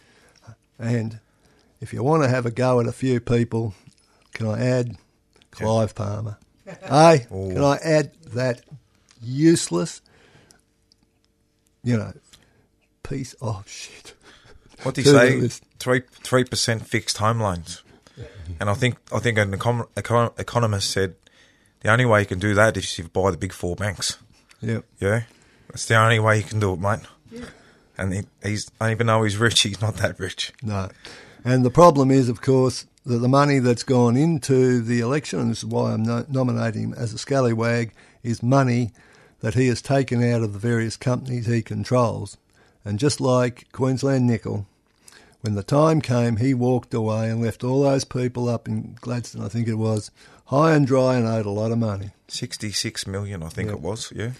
And 0.78 1.20
if 1.80 1.94
you 1.94 2.02
want 2.02 2.22
to 2.22 2.28
have 2.28 2.44
a 2.44 2.50
go 2.50 2.80
at 2.80 2.86
a 2.86 2.92
few 2.92 3.18
people, 3.18 3.72
can 4.34 4.46
I 4.46 4.62
add 4.62 4.98
Clive 5.50 5.94
Palmer? 5.94 6.36
hey, 6.66 7.24
can 7.30 7.64
I 7.64 7.78
add 7.82 8.12
that 8.34 8.60
useless, 9.22 10.02
you 11.82 11.96
know, 11.96 12.12
piece 13.04 13.32
of 13.40 13.66
shit? 13.66 14.12
What 14.82 14.96
do 14.96 15.00
you 15.00 15.10
say? 15.10 15.48
Three 15.78 16.02
three 16.10 16.44
percent 16.44 16.86
fixed 16.86 17.16
home 17.16 17.40
loans, 17.40 17.82
and 18.60 18.68
I 18.68 18.74
think 18.74 18.98
I 19.10 19.18
think 19.18 19.38
an 19.38 19.52
econ- 19.56 19.88
econ- 19.96 20.38
economist 20.38 20.90
said 20.90 21.14
the 21.80 21.90
only 21.90 22.04
way 22.04 22.20
you 22.20 22.26
can 22.26 22.38
do 22.38 22.54
that 22.54 22.76
is 22.76 22.84
if 22.84 22.98
you 22.98 23.08
buy 23.08 23.30
the 23.30 23.36
big 23.36 23.52
four 23.52 23.76
banks. 23.76 24.18
Yeah. 24.60 24.80
Yeah, 25.00 25.22
that's 25.68 25.86
the 25.86 25.96
only 25.96 26.18
way 26.18 26.38
you 26.38 26.44
can 26.44 26.60
do 26.60 26.72
it, 26.72 26.80
mate. 26.80 27.00
Yeah. 27.30 27.44
And 27.98 28.12
he, 28.12 28.22
he's 28.42 28.70
even 28.82 29.06
though 29.06 29.22
he's 29.22 29.36
rich, 29.36 29.60
he's 29.62 29.80
not 29.80 29.96
that 29.96 30.18
rich. 30.18 30.52
No. 30.62 30.88
And 31.44 31.64
the 31.64 31.70
problem 31.70 32.10
is, 32.10 32.28
of 32.28 32.40
course, 32.40 32.86
that 33.04 33.18
the 33.18 33.28
money 33.28 33.60
that's 33.60 33.84
gone 33.84 34.16
into 34.16 34.80
the 34.82 35.00
election, 35.00 35.38
and 35.38 35.50
this 35.50 35.58
is 35.58 35.66
why 35.66 35.92
I'm 35.92 36.02
no- 36.02 36.26
nominating 36.28 36.82
him 36.82 36.94
as 36.94 37.12
a 37.12 37.18
scallywag, 37.18 37.92
is 38.22 38.42
money 38.42 38.90
that 39.40 39.54
he 39.54 39.68
has 39.68 39.80
taken 39.80 40.22
out 40.24 40.42
of 40.42 40.52
the 40.52 40.58
various 40.58 40.96
companies 40.96 41.46
he 41.46 41.62
controls. 41.62 42.36
And 42.84 42.98
just 42.98 43.20
like 43.20 43.70
Queensland 43.72 44.26
Nickel, 44.26 44.66
when 45.46 45.54
the 45.54 45.62
time 45.62 46.00
came, 46.00 46.36
he 46.38 46.52
walked 46.54 46.92
away 46.92 47.30
and 47.30 47.40
left 47.40 47.62
all 47.62 47.82
those 47.82 48.04
people 48.04 48.48
up 48.48 48.66
in 48.66 48.96
Gladstone, 49.00 49.42
I 49.44 49.48
think 49.48 49.68
it 49.68 49.74
was, 49.76 50.10
high 50.46 50.74
and 50.74 50.84
dry 50.86 51.14
and 51.14 51.24
owed 51.26 51.46
a 51.46 51.50
lot 51.50 51.70
of 51.70 51.78
money. 51.78 52.10
Sixty 52.26 52.72
six 52.72 53.06
million, 53.06 53.42
I 53.44 53.48
think 53.48 53.68
Yeah. 53.68 53.76
it 53.76 53.80
was. 53.80 54.12
Yeah, 54.14 54.32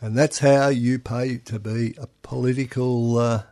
And 0.00 0.18
that's 0.18 0.40
how 0.40 0.68
you 0.68 0.98
pay 0.98 1.36
to 1.38 1.58
be 1.60 1.94
a 1.98 2.08
political 2.22 3.16
uh, 3.18 3.42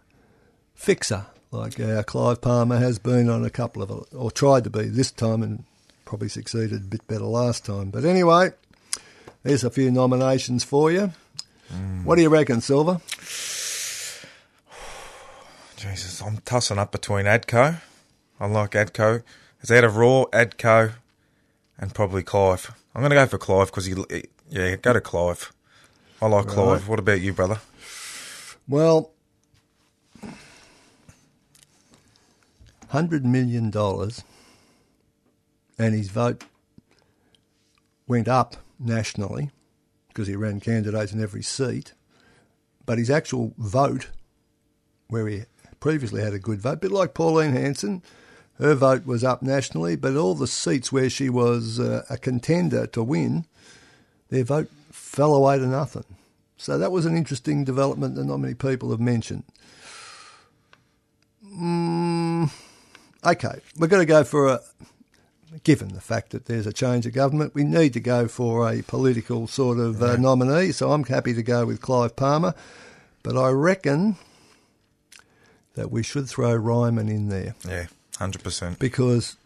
fixer, 0.75 1.27
like 1.53 1.79
our 1.79 2.03
Clive 2.03 2.41
Palmer 2.41 2.79
has 2.79 2.99
been 2.99 3.31
on 3.31 3.45
a 3.45 3.51
couple 3.51 3.81
of, 3.83 4.07
or 4.13 4.31
tried 4.33 4.65
to 4.65 4.71
be 4.71 4.89
this 4.89 5.13
time 5.13 5.43
and 5.45 5.63
probably 6.05 6.29
succeeded 6.29 6.73
a 6.83 6.89
bit 6.89 7.07
better 7.07 7.25
last 7.27 7.65
time. 7.65 7.91
But 7.91 8.05
anyway, 8.05 8.51
there's 9.45 9.63
a 9.63 9.71
few 9.71 9.93
nominations 9.93 10.65
for 10.65 10.91
you. 10.91 11.13
What 12.03 12.17
do 12.17 12.23
you 12.23 12.31
reckon, 12.31 12.61
Silver? 12.63 13.01
Jesus, 15.79 16.21
I'm 16.21 16.39
tossing 16.39 16.77
up 16.77 16.91
between 16.91 17.27
Adco. 17.27 17.81
I 18.41 18.47
like 18.47 18.73
Adco. 18.73 19.23
It's 19.61 19.71
out 19.71 19.85
of 19.85 19.97
Raw, 19.97 20.25
Adco, 20.33 20.95
and 21.79 21.95
probably 21.95 22.25
Clive. 22.25 22.75
I'm 22.93 23.01
going 23.01 23.11
to 23.11 23.15
go 23.15 23.27
for 23.27 23.39
Clive 23.39 23.69
because 23.69 23.87
he, 23.87 23.95
yeah, 24.51 24.75
go 24.75 24.93
to 24.93 25.01
Clive. 25.01 25.53
I 26.21 26.27
like 26.27 26.49
Clive. 26.49 26.89
What 26.89 26.99
about 26.99 27.21
you, 27.21 27.33
brother? 27.33 27.61
Well, 28.67 29.13
hundred 32.89 33.25
million 33.25 33.71
dollars, 33.71 34.25
and 35.79 35.95
his 35.95 36.09
vote 36.09 36.43
went 38.09 38.27
up 38.27 38.57
nationally 38.81 39.53
because 40.09 40.27
he 40.27 40.35
ran 40.35 40.59
candidates 40.59 41.13
in 41.13 41.23
every 41.23 41.45
seat. 41.45 41.93
But 42.85 42.99
his 42.99 43.11
actual 43.11 43.55
vote, 43.59 44.09
where 45.07 45.29
he 45.29 45.45
previously 45.81 46.23
had 46.23 46.35
a 46.35 46.39
good 46.39 46.61
vote, 46.61 46.73
a 46.73 46.77
bit 46.77 46.93
like 46.93 47.15
Pauline 47.15 47.53
Hanson, 47.53 48.03
her 48.59 48.75
vote 48.75 49.07
was 49.07 49.23
up 49.23 49.43
nationally, 49.43 49.97
but 49.97 50.17
all 50.17 50.35
the 50.35 50.47
seats 50.47 50.91
where 50.91 51.09
she 51.09 51.29
was 51.29 51.79
uh, 51.79 52.05
a 52.11 52.19
contender 52.19 52.87
to 52.89 53.03
win, 53.03 53.45
their 54.31 54.45
vote 54.45 54.69
fell 54.91 55.35
away 55.35 55.59
to 55.59 55.67
nothing. 55.67 56.05
So 56.57 56.77
that 56.77 56.91
was 56.91 57.07
an 57.07 57.17
interesting 57.17 57.65
development 57.65 58.17
that 58.17 58.25
not 58.25 58.39
many 58.39 58.55
people 58.55 58.91
have 58.91 59.01
mentioned. 59.01 59.45
Mm, 61.47 62.51
okay, 63.25 63.61
we're 63.79 63.87
going 63.87 64.03
to 64.03 64.07
go 64.07 64.25
for 64.25 64.49
a. 64.49 64.61
Given 65.65 65.95
the 65.95 66.01
fact 66.03 66.33
that 66.33 66.45
there's 66.45 66.67
a 66.67 66.75
change 66.75 67.07
of 67.07 67.15
government, 67.15 67.55
we 67.55 67.65
need 67.65 67.95
to 67.95 68.01
go 68.01 68.29
for 68.29 68.71
a 68.71 68.83
political 68.83 69.47
sort 69.47 69.79
of 69.79 70.03
uh, 70.03 70.17
nominee. 70.17 70.73
So 70.73 70.93
I'm 70.93 71.05
happy 71.05 71.33
to 71.33 71.43
go 71.43 71.65
with 71.65 71.81
Clive 71.81 72.15
Palmer, 72.17 72.55
but 73.23 73.35
I 73.35 73.49
reckon 73.49 74.17
that 75.79 75.93
we 75.93 76.03
should 76.03 76.29
throw 76.29 76.55
Ryman 76.57 77.09
in 77.09 77.29
there 77.29 77.55
Yeah, 77.65 77.87
hundred 78.19 78.43
percent. 78.43 78.81
because 78.81 79.37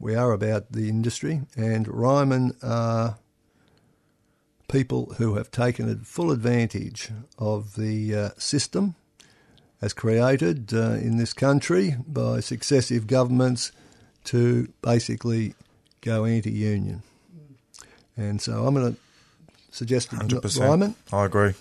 we 0.00 0.14
are 0.14 0.32
about 0.32 0.72
the 0.72 0.88
industry, 0.88 1.42
and 1.54 1.86
Ryman 1.86 2.56
are 2.62 3.18
people 4.68 5.14
who 5.18 5.34
have 5.36 5.50
taken 5.50 5.98
full 6.00 6.30
advantage 6.30 7.10
of 7.38 7.76
the 7.76 8.14
uh, 8.14 8.28
system 8.38 8.94
as 9.82 9.92
created 9.92 10.72
uh, 10.72 10.92
in 10.92 11.18
this 11.18 11.34
country 11.34 11.96
by 12.08 12.40
successive 12.40 13.06
governments 13.06 13.70
to 14.24 14.68
basically 14.80 15.54
go 16.00 16.24
anti-union. 16.24 17.02
And 18.16 18.40
so 18.40 18.66
I'm 18.66 18.74
going 18.74 18.94
to 18.94 19.00
suggest 19.70 20.08
Hundred 20.08 20.42
Ryman. 20.56 20.94
I 21.12 21.26
agree. 21.26 21.52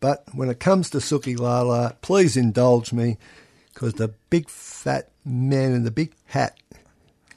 But 0.00 0.24
when 0.32 0.48
it 0.48 0.58
comes 0.60 0.90
to 0.90 0.98
Suki 0.98 1.38
Lala, 1.38 1.96
please 2.00 2.36
indulge 2.36 2.92
me 2.92 3.18
because 3.74 3.94
the 3.94 4.08
big 4.30 4.48
fat 4.48 5.10
man 5.24 5.72
in 5.72 5.84
the 5.84 5.90
big 5.90 6.12
hat 6.26 6.56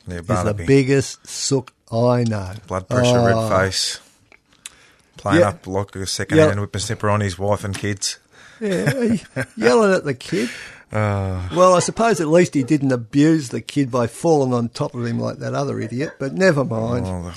Yeah, 0.07 0.19
is 0.19 0.25
the 0.27 0.63
biggest 0.65 1.25
sook 1.27 1.73
I 1.91 2.23
know. 2.23 2.53
Blood 2.67 2.87
pressure, 2.89 3.19
Oh, 3.19 3.49
red 3.49 3.49
face. 3.65 3.99
Playing 5.17 5.41
Yeah. 5.41 5.49
up 5.49 5.67
like 5.67 5.95
a 5.95 6.05
second 6.07 6.37
hand 6.39 6.59
whippersnipper 6.59 7.11
on 7.11 7.19
his 7.21 7.37
wife 7.37 7.63
and 7.63 7.77
kids. 7.77 8.17
Yeah, 8.59 9.17
yelling 9.57 9.93
at 9.93 10.05
the 10.05 10.13
kid. 10.13 10.49
Uh, 10.93 11.49
Well, 11.55 11.73
I 11.73 11.79
suppose 11.79 12.21
at 12.21 12.27
least 12.27 12.53
he 12.53 12.61
didn't 12.61 12.91
abuse 12.91 13.49
the 13.49 13.61
kid 13.61 13.89
by 13.89 14.05
falling 14.05 14.53
on 14.53 14.69
top 14.69 14.93
of 14.93 15.03
him 15.03 15.19
like 15.19 15.39
that 15.39 15.55
other 15.55 15.79
idiot, 15.79 16.11
but 16.19 16.33
never 16.33 16.63
mind. 16.63 17.07
oh, 17.07 17.33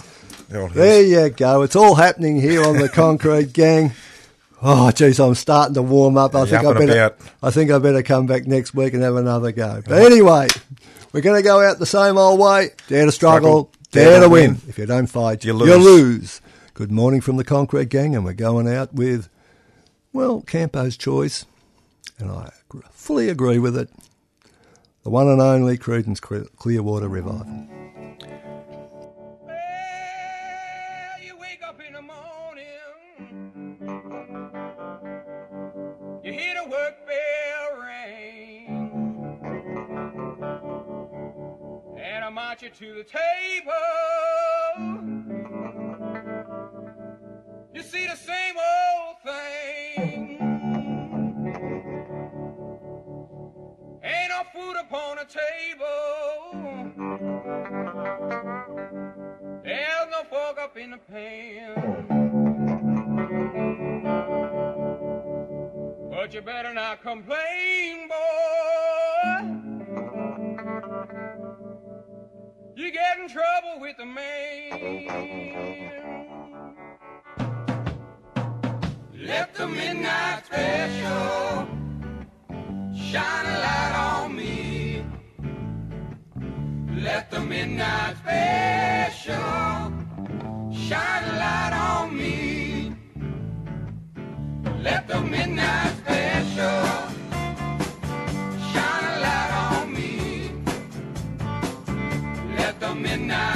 the, 0.51 0.59
the 0.69 0.75
There 0.75 1.03
you 1.03 1.31
go. 1.31 1.63
It's 1.63 1.75
all 1.75 1.95
happening 1.95 2.39
here 2.39 2.63
on 2.63 2.77
the 2.77 2.89
Concrete 3.03 3.55
Gang. 3.55 3.93
Oh, 4.63 4.91
geez, 4.91 5.21
I'm 5.21 5.35
starting 5.35 5.75
to 5.75 5.83
warm 5.83 6.17
up. 6.17 6.35
I 6.35 6.41
Yeah, 6.41 6.47
think 6.47 6.65
I 6.65 6.73
better. 6.73 6.93
about. 7.05 7.19
I 7.43 7.51
think 7.51 7.71
I 7.71 7.79
better 7.79 8.03
come 8.03 8.27
back 8.27 8.47
next 8.47 8.75
week 8.75 8.95
and 8.95 9.03
have 9.03 9.17
another 9.17 9.53
go. 9.53 9.83
But 9.87 10.03
anyway, 10.03 10.49
we're 11.13 11.21
going 11.21 11.37
to 11.39 11.47
go 11.47 11.61
out 11.61 11.79
the 11.79 11.87
same 11.87 12.17
old 12.17 12.41
way. 12.41 12.71
Dare 12.89 13.05
to 13.07 13.13
struggle, 13.13 13.71
Struggle, 13.91 14.11
dare, 14.13 14.21
to 14.21 14.29
win. 14.29 14.61
If 14.67 14.79
you 14.79 14.87
don't 14.87 15.07
fight, 15.09 15.45
You 15.45 15.53
lose. 15.53 15.69
you 15.69 15.77
lose. 15.77 16.41
Good 16.75 16.91
morning 16.91 17.21
from 17.21 17.37
the 17.37 17.45
Concrete 17.45 17.89
Gang, 17.91 18.15
and 18.17 18.25
we're 18.25 18.33
going 18.35 18.67
out 18.69 18.95
with, 18.95 19.29
well, 20.13 20.41
Campo's 20.43 20.97
choice, 20.97 21.45
and 22.19 22.31
I 22.31 22.51
fully 22.93 23.29
agree 23.29 23.59
with 23.59 23.77
it. 23.77 23.91
The 25.05 25.11
one 25.11 25.29
and 25.29 25.41
only 25.41 25.79
Creedence 25.79 26.21
Clearwater 26.21 27.09
Revival. 27.09 27.69
And 42.63 42.63
you 42.63 42.71
to 42.71 42.95
the 42.95 43.05
table. 43.05 43.73
You 47.75 47.83
see 47.83 48.07
the 48.07 48.17
same 48.17 48.57
old 48.57 49.17
thing. 49.25 50.39
Ain't 54.03 54.31
no 54.31 54.43
food 54.55 54.77
upon 54.81 55.17
the 55.17 55.27
table. 55.27 56.05
There's 59.65 60.11
no 60.11 60.23
fork 60.31 60.59
up 60.59 60.77
in 60.77 60.91
the 60.93 60.99
pan. 60.99 62.07
But 66.11 66.35
you 66.35 66.41
better 66.43 66.73
not 66.73 67.03
complain, 67.03 68.09
boy. 68.09 69.06
You 72.87 72.93
get 72.93 73.19
in 73.19 73.29
trouble 73.29 73.81
with 73.81 73.97
the 73.97 74.07
man. 74.07 74.71
Let 79.13 79.55
the 79.57 79.67
midnight 79.67 80.47
special 80.47 81.67
shine 82.95 83.47
a 83.47 83.59
light 83.67 83.95
on 83.97 84.37
me. 84.37 85.05
Let 87.03 87.29
the 87.33 87.41
midnight 87.41 88.19
special 88.19 89.35
shine 90.73 91.25
a 91.25 91.33
light 91.43 91.73
on 91.73 92.17
me. 92.17 92.95
Let 94.81 95.09
the 95.09 95.21
midnight 95.23 95.97
special 95.97 97.16
midnight 102.97 103.56